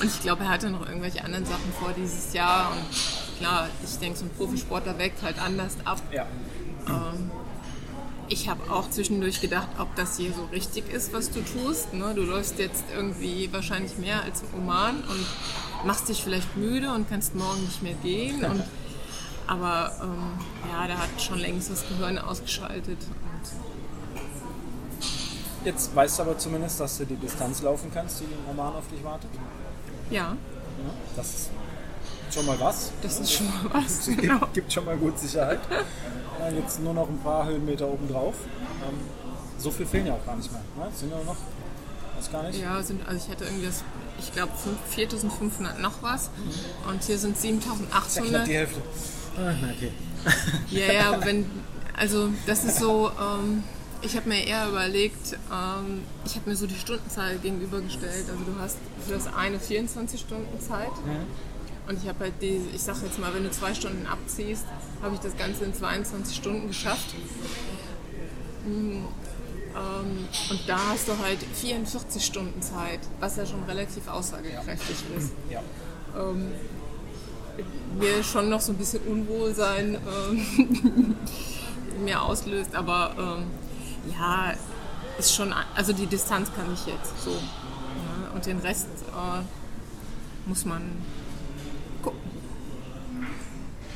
und 0.00 0.04
ich 0.04 0.20
glaube, 0.20 0.44
er 0.44 0.50
hatte 0.50 0.68
noch 0.68 0.86
irgendwelche 0.86 1.24
anderen 1.24 1.46
Sachen 1.46 1.72
vor 1.80 1.94
dieses 1.96 2.34
Jahr 2.34 2.70
und 2.72 3.38
klar, 3.38 3.70
ich 3.82 3.98
denke, 3.98 4.18
so 4.18 4.26
ein 4.26 4.30
Profisportler 4.36 4.98
weckt 4.98 5.22
halt 5.22 5.40
anders 5.40 5.78
ab. 5.86 6.02
Ja. 6.12 6.26
Ich 8.28 8.50
habe 8.50 8.70
auch 8.70 8.90
zwischendurch 8.90 9.40
gedacht, 9.40 9.68
ob 9.78 9.94
das 9.96 10.18
hier 10.18 10.30
so 10.34 10.44
richtig 10.52 10.92
ist, 10.92 11.14
was 11.14 11.30
du 11.30 11.40
tust. 11.40 11.94
Ne? 11.94 12.12
Du 12.14 12.22
läufst 12.24 12.58
jetzt 12.58 12.84
irgendwie 12.94 13.50
wahrscheinlich 13.50 13.96
mehr 13.96 14.22
als 14.22 14.42
im 14.42 14.60
Oman 14.60 14.96
und 14.96 15.86
machst 15.86 16.10
dich 16.10 16.22
vielleicht 16.22 16.54
müde 16.54 16.92
und 16.92 17.08
kannst 17.08 17.34
morgen 17.34 17.62
nicht 17.62 17.82
mehr 17.82 17.94
gehen. 18.02 18.44
Und, 18.44 18.62
aber 19.46 19.92
ähm, 20.02 20.70
ja, 20.70 20.86
der 20.86 20.98
hat 20.98 21.08
schon 21.18 21.38
längst 21.38 21.70
das 21.70 21.88
Gehirn 21.88 22.18
ausgeschaltet. 22.18 22.98
Jetzt 25.68 25.94
weißt 25.94 26.18
du 26.18 26.22
aber 26.22 26.38
zumindest, 26.38 26.80
dass 26.80 26.96
du 26.98 27.04
die 27.04 27.16
Distanz 27.16 27.60
laufen 27.62 27.90
kannst, 27.92 28.20
die 28.20 28.24
im 28.24 28.44
Roman 28.48 28.74
auf 28.74 28.88
dich 28.88 29.02
wartet. 29.04 29.28
ja, 30.10 30.16
Ja, 30.16 30.36
das 31.16 31.26
ist 31.34 31.50
schon 32.32 32.46
mal 32.46 32.58
was. 32.60 32.90
das 33.02 33.20
ist 33.20 33.32
schon 33.32 33.46
mal 33.46 33.60
was. 33.72 33.84
Es 34.08 34.16
Genau. 34.16 34.38
gibt, 34.38 34.54
gibt 34.54 34.72
schon 34.72 34.84
mal 34.86 34.96
gut 34.96 35.18
Sicherheit. 35.18 35.60
Ja, 36.38 36.48
jetzt 36.50 36.80
nur 36.80 36.94
noch 36.94 37.08
ein 37.08 37.18
paar 37.18 37.44
Höhenmeter 37.46 37.86
obendrauf. 37.88 38.34
Ähm, 38.88 38.98
so 39.58 39.70
viel 39.70 39.84
fehlen 39.86 40.06
ja 40.06 40.14
auch 40.14 40.24
gar 40.24 40.36
nicht 40.36 40.50
mehr. 40.52 40.62
Ne? 40.78 40.90
Sind 40.94 41.10
ja 41.10 41.16
noch, 41.26 41.36
weiß 42.16 42.30
gar 42.32 42.42
nicht. 42.44 42.60
Ja, 42.60 42.82
sind, 42.82 43.06
also 43.06 43.20
ich 43.26 43.30
hatte 43.30 43.44
irgendwie 43.44 43.66
das, 43.66 43.82
ich 44.20 44.32
glaube 44.32 44.52
4500 44.90 45.80
noch 45.80 46.00
was 46.02 46.30
und 46.88 47.02
hier 47.04 47.18
sind 47.18 47.36
Ist 47.36 47.44
ja 47.44 47.50
knapp 47.50 48.04
7800. 48.08 48.46
die 48.46 48.54
Hälfte. 48.54 48.80
Ah, 49.36 49.52
okay. 49.76 49.92
Ja, 50.70 50.92
ja, 50.92 51.12
aber 51.12 51.24
wenn, 51.26 51.46
also 51.96 52.28
das 52.46 52.64
ist 52.64 52.78
so, 52.78 53.10
ähm, 53.10 53.64
ich 54.02 54.16
habe 54.16 54.28
mir 54.28 54.44
eher 54.44 54.68
überlegt, 54.68 55.34
ähm, 55.52 56.02
ich 56.24 56.36
habe 56.36 56.50
mir 56.50 56.56
so 56.56 56.66
die 56.66 56.76
Stundenzahl 56.76 57.38
gegenübergestellt. 57.38 58.26
Also 58.30 58.44
du 58.44 58.54
hast 58.60 58.76
für 59.06 59.14
das 59.14 59.32
eine 59.34 59.58
24 59.58 60.20
Stunden 60.20 60.60
Zeit 60.60 60.92
und 61.88 62.02
ich 62.02 62.08
habe 62.08 62.20
halt 62.20 62.34
die, 62.40 62.60
ich 62.74 62.82
sag 62.82 63.02
jetzt 63.02 63.18
mal, 63.18 63.32
wenn 63.34 63.44
du 63.44 63.50
zwei 63.50 63.74
Stunden 63.74 64.06
abziehst, 64.06 64.64
habe 65.02 65.14
ich 65.14 65.20
das 65.20 65.36
Ganze 65.36 65.64
in 65.64 65.74
22 65.74 66.36
Stunden 66.36 66.68
geschafft. 66.68 67.14
Mm, 68.66 69.04
Ähm, 69.76 70.26
und 70.50 70.60
da 70.66 70.78
hast 70.90 71.06
du 71.08 71.12
halt 71.18 71.38
44 71.54 72.24
Stunden 72.24 72.60
Zeit, 72.62 73.00
was 73.20 73.36
ja 73.36 73.46
schon 73.46 73.62
relativ 73.64 74.08
aussagekräftig 74.08 74.96
ist. 75.16 75.32
Ja. 75.50 75.62
Ähm, 76.16 76.52
mir 77.98 78.24
schon 78.24 78.48
noch 78.48 78.60
so 78.60 78.72
ein 78.72 78.78
bisschen 78.78 79.02
Unwohlsein 79.02 79.96
ähm, 79.96 81.16
mir 82.04 82.22
auslöst, 82.22 82.74
aber 82.74 83.14
ähm, 83.18 83.44
ja, 84.12 84.52
ist 85.18 85.34
schon, 85.34 85.52
also 85.74 85.92
die 85.92 86.06
Distanz 86.06 86.50
kann 86.54 86.72
ich 86.72 86.86
jetzt 86.86 87.12
so. 87.22 87.30
Ja, 87.30 88.34
und 88.34 88.46
den 88.46 88.58
Rest 88.60 88.86
äh, 89.08 90.48
muss 90.48 90.64
man 90.64 90.82
gucken. 92.02 92.20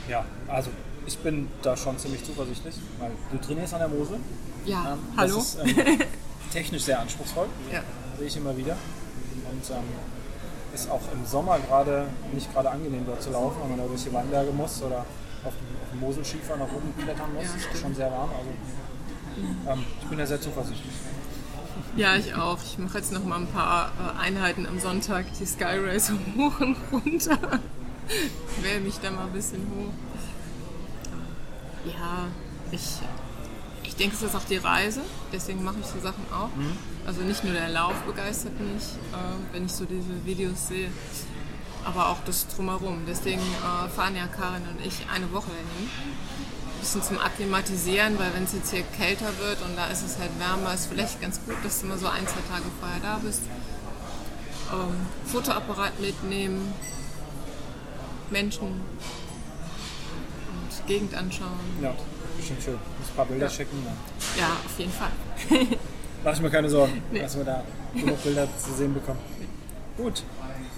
ja, 0.09 0.25
also 0.49 0.71
ich 1.07 1.19
bin 1.19 1.49
da 1.63 1.77
schon 1.77 1.99
ziemlich 1.99 2.25
zuversichtlich, 2.25 2.75
weil 2.99 3.11
du 3.31 3.39
trainierst 3.39 3.75
an 3.75 3.81
der 3.81 3.89
Mosel. 3.89 4.19
Ja, 4.65 4.93
Ähm, 4.93 4.99
hallo? 5.17 5.39
Ist 5.39 5.59
ähm, 5.65 6.01
technisch 6.53 6.85
sehr 6.85 7.01
anspruchsruhig, 7.01 7.51
Ja. 7.73 7.83
sehe 8.19 8.27
ich 8.27 8.37
immer 8.37 8.57
wieder. 8.57 8.77
Und 9.51 9.71
ähm, 9.71 9.85
ist 10.75 10.91
auch 10.91 11.01
im 11.13 11.27
Sommer 11.27 11.59
gerade 11.59 12.07
nicht 12.33 12.53
gerade 12.53 12.71
angenehm 12.71 13.05
dort 13.07 13.23
zu 13.23 13.31
laufen, 13.31 13.57
wenn 13.63 13.71
man 13.71 13.79
da 13.79 13.87
durch 13.87 14.05
die 14.05 14.13
Weinberge 14.13 14.53
muss 14.53 14.83
oder 14.83 15.05
auf 15.45 15.53
dem, 15.53 16.01
Moselschiefer 16.01 16.57
nach 16.57 16.73
oben 16.73 16.95
klettern 16.97 17.35
muss. 17.35 17.45
Ja, 17.45 17.71
ist 17.71 17.79
schon 17.81 17.95
sehr 17.95 18.11
warm. 18.11 18.31
Also 18.31 18.49
ähm, 19.69 19.85
ich 20.03 20.09
bin 20.09 20.19
da 20.19 20.27
sehr 20.27 20.41
zuversichtlich. 20.41 20.93
Ja, 21.97 22.17
ich 22.17 22.35
auch. 22.35 22.59
Ich 22.63 22.79
mache 22.79 22.99
jetzt 22.99 23.13
noch 23.13 23.25
mal 23.25 23.37
ein 23.37 23.47
paar 23.47 23.93
äh, 23.99 24.21
Einheiten 24.21 24.67
am 24.67 24.81
Sonntag, 24.81 25.27
die 25.39 25.47
Sky 25.47 25.79
Race 25.79 26.11
hoch 26.37 26.61
und 26.61 26.77
runter. 26.91 27.39
Quäl 28.61 28.81
mich 28.81 28.99
da 29.03 29.11
mal 29.11 29.27
ein 29.27 29.33
bisschen 29.33 29.61
hoch. 29.61 29.93
Ja, 31.85 32.29
ich, 32.71 32.99
ich 33.83 33.97
denke, 33.97 34.15
es 34.15 34.23
ist 34.23 34.35
auch 34.35 34.45
die 34.45 34.57
Reise, 34.57 35.01
deswegen 35.33 35.65
mache 35.65 35.77
ich 35.81 35.87
so 35.87 35.99
Sachen 36.01 36.25
auch. 36.33 36.51
Also 37.07 37.23
nicht 37.23 37.43
nur 37.45 37.53
der 37.53 37.69
Lauf 37.69 37.95
begeistert 38.03 38.59
mich, 38.61 38.85
äh, 39.13 39.53
wenn 39.53 39.67
ich 39.67 39.73
so 39.73 39.85
diese 39.85 40.25
Videos 40.25 40.69
sehe, 40.69 40.91
aber 41.85 42.09
auch 42.09 42.19
das 42.25 42.47
Drumherum. 42.49 43.03
Deswegen 43.07 43.41
äh, 43.41 43.89
fahren 43.89 44.15
ja 44.17 44.27
Karin 44.29 44.63
und 44.63 44.87
ich 44.87 45.07
eine 45.13 45.31
Woche 45.33 45.51
dahin 45.51 45.91
bisschen 46.83 47.03
zum 47.03 47.19
Akklimatisieren, 47.19 48.19
weil 48.19 48.35
wenn 48.35 48.43
es 48.45 48.53
jetzt 48.53 48.71
hier 48.73 48.83
kälter 48.99 49.27
wird 49.39 49.63
und 49.63 49.77
da 49.77 49.87
ist 49.87 50.03
es 50.05 50.19
halt 50.19 50.31
wärmer, 50.39 50.75
ist 50.75 50.87
vielleicht 50.87 51.21
ganz 51.21 51.41
gut, 51.47 51.55
dass 51.65 51.81
du 51.81 51.87
mal 51.87 51.97
so 51.99 52.07
ein, 52.09 52.27
zwei 52.27 52.41
Tage 52.53 52.65
vorher 52.81 52.99
da 53.01 53.19
bist. 53.23 53.41
Ähm, 54.73 55.07
Fotoapparat 55.27 55.99
mitnehmen, 56.01 56.75
Menschen 58.31 58.63
und 58.69 58.81
Gegend 60.89 61.15
anschauen. 61.15 61.61
Ja, 61.81 61.95
bestimmt 62.37 62.63
schön. 62.63 62.75
Muss 62.75 63.09
ein 63.11 63.17
paar 63.17 63.27
Bilder 63.27 63.47
Ja. 63.47 63.51
schicken. 63.51 63.85
Dann 63.85 63.97
Ja, 64.41 64.49
auf 64.65 64.79
jeden 64.79 64.93
Fall. 64.93 65.11
mache 66.25 66.35
ich 66.35 66.41
mir 66.41 66.51
keine 66.51 66.69
Sorgen, 66.69 67.01
Nee. 67.13 67.21
dass 67.21 67.37
wir 67.37 67.45
da 67.45 67.63
genug 67.95 68.21
Bilder 68.25 68.49
zu 68.59 68.73
sehen 68.75 68.93
bekommen. 68.95 69.21
Gut, 69.97 70.23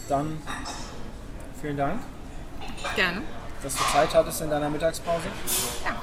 dann 0.08 0.36
vielen 1.62 1.76
Dank, 1.78 2.00
Gerne. 2.96 3.22
dass 3.62 3.74
du 3.76 3.82
Zeit 3.92 4.12
hattest 4.12 4.40
in 4.42 4.50
deiner 4.50 4.68
Mittagspause. 4.68 5.28
Ja. 5.84 5.93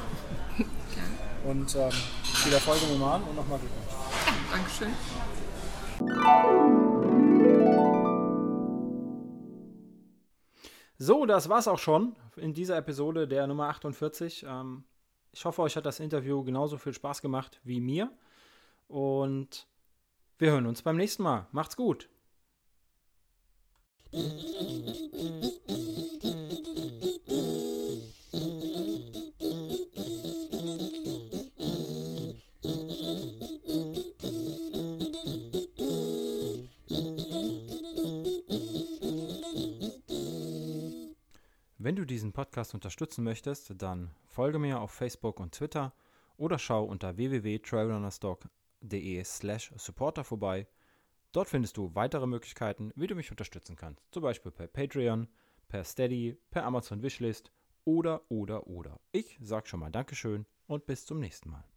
Und 1.51 1.75
ähm, 1.75 1.91
viel 2.23 2.53
Erfolg 2.53 2.81
im 2.81 2.95
Oman 2.95 3.23
und 3.23 3.35
nochmal 3.35 3.59
Glückwunsch. 3.59 3.91
Ja, 4.25 4.55
Dankeschön. 4.55 4.93
So, 10.97 11.25
das 11.25 11.49
war's 11.49 11.67
auch 11.67 11.77
schon 11.77 12.15
in 12.37 12.53
dieser 12.53 12.77
Episode 12.77 13.27
der 13.27 13.47
Nummer 13.47 13.67
48. 13.67 14.45
Ähm, 14.47 14.85
ich 15.33 15.43
hoffe, 15.43 15.61
euch 15.63 15.75
hat 15.75 15.85
das 15.85 15.99
Interview 15.99 16.41
genauso 16.45 16.77
viel 16.77 16.93
Spaß 16.93 17.21
gemacht 17.21 17.59
wie 17.65 17.81
mir. 17.81 18.09
Und 18.87 19.67
wir 20.37 20.51
hören 20.51 20.67
uns 20.67 20.81
beim 20.81 20.95
nächsten 20.95 21.23
Mal. 21.23 21.47
Macht's 21.51 21.75
gut. 21.75 22.07
Wenn 41.84 41.95
du 41.95 42.05
diesen 42.05 42.32
Podcast 42.32 42.75
unterstützen 42.75 43.23
möchtest, 43.23 43.73
dann 43.75 44.11
folge 44.27 44.59
mir 44.59 44.79
auf 44.79 44.91
Facebook 44.91 45.39
und 45.39 45.55
Twitter 45.55 45.95
oder 46.38 46.59
schau 46.59 46.84
unter 46.84 47.17
www.trailrunnerstock.de 47.17 49.23
slash 49.23 49.73
supporter 49.77 50.23
vorbei. 50.23 50.67
Dort 51.32 51.49
findest 51.49 51.77
du 51.77 51.89
weitere 51.95 52.27
Möglichkeiten, 52.27 52.91
wie 52.95 53.07
du 53.07 53.15
mich 53.15 53.32
unterstützen 53.32 53.75
kannst. 53.75 54.03
Zum 54.11 54.21
Beispiel 54.21 54.51
per 54.51 54.67
Patreon, 54.67 55.27
per 55.69 55.84
Steady, 55.84 56.38
per 56.51 56.65
Amazon 56.65 57.01
Wishlist 57.01 57.51
oder, 57.84 58.29
oder, 58.29 58.67
oder. 58.67 58.99
Ich 59.11 59.39
sag 59.41 59.67
schon 59.67 59.79
mal 59.79 59.89
Dankeschön 59.89 60.45
und 60.67 60.86
bis 60.86 61.07
zum 61.07 61.19
nächsten 61.19 61.49
Mal. 61.49 61.70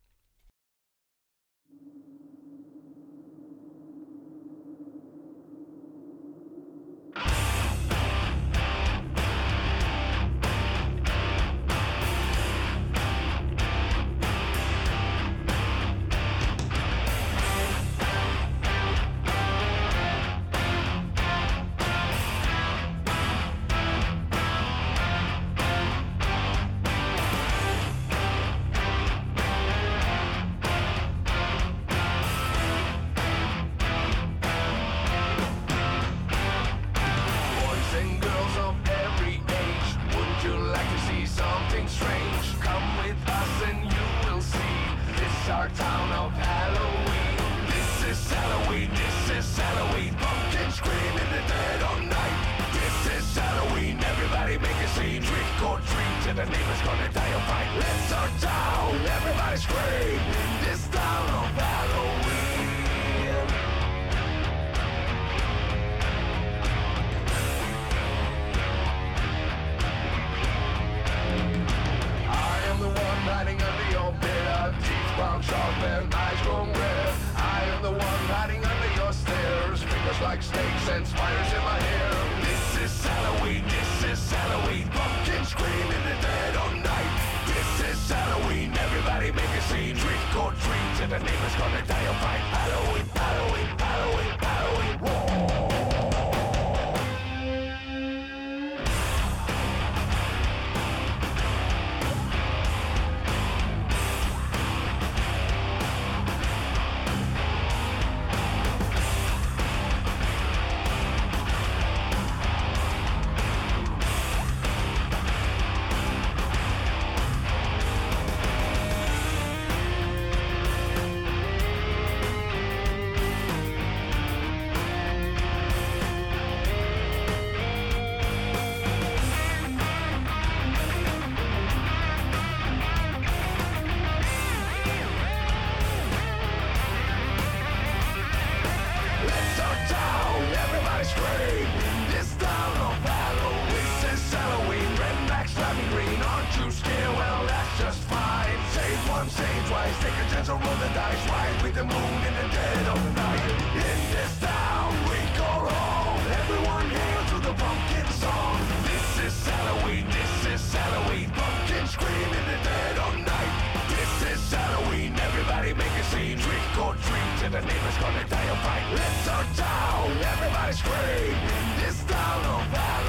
Or 150.48 150.60
roll 150.60 150.76
the 150.76 150.92
dice 150.92 151.24
Ride 151.28 151.62
with 151.62 151.74
the 151.74 151.84
moon 151.84 152.18
in 152.28 152.34
the 152.36 152.48
dead 152.52 152.84
of 152.92 153.00
the 153.00 153.12
night. 153.16 153.44
In 153.80 153.98
this 154.12 154.32
town, 154.40 154.92
we 155.08 155.16
call 155.40 155.64
home 155.64 156.20
Everyone 156.44 156.88
hail 156.90 157.22
to 157.32 157.38
the 157.48 157.54
pumpkin 157.56 158.08
song. 158.20 158.60
This 158.84 159.08
is 159.24 159.48
Halloween, 159.48 160.04
this 160.04 160.34
is 160.52 160.74
Halloween. 160.74 161.30
Pumpkin 161.32 161.86
scream 161.88 162.28
in 162.28 162.44
the 162.52 162.60
dead 162.60 162.96
of 162.98 163.12
night. 163.24 163.54
This 163.88 164.36
is 164.36 164.52
Halloween, 164.52 165.16
everybody 165.16 165.72
make 165.72 165.96
a 165.96 166.04
scene. 166.12 166.36
Trick 166.36 166.68
or 166.76 166.92
treat, 167.08 167.36
and 167.48 167.54
the 167.54 167.62
neighbor's 167.64 167.98
gonna 168.04 168.24
die 168.28 168.48
of 168.52 168.58
fright. 168.60 168.84
Let's 168.92 169.28
our 169.28 169.46
town, 169.56 170.12
everybody 170.28 170.72
scream. 170.76 171.36
In 171.56 171.66
this 171.80 172.04
town 172.04 172.40
of 172.44 172.68
Halloween 172.68 173.03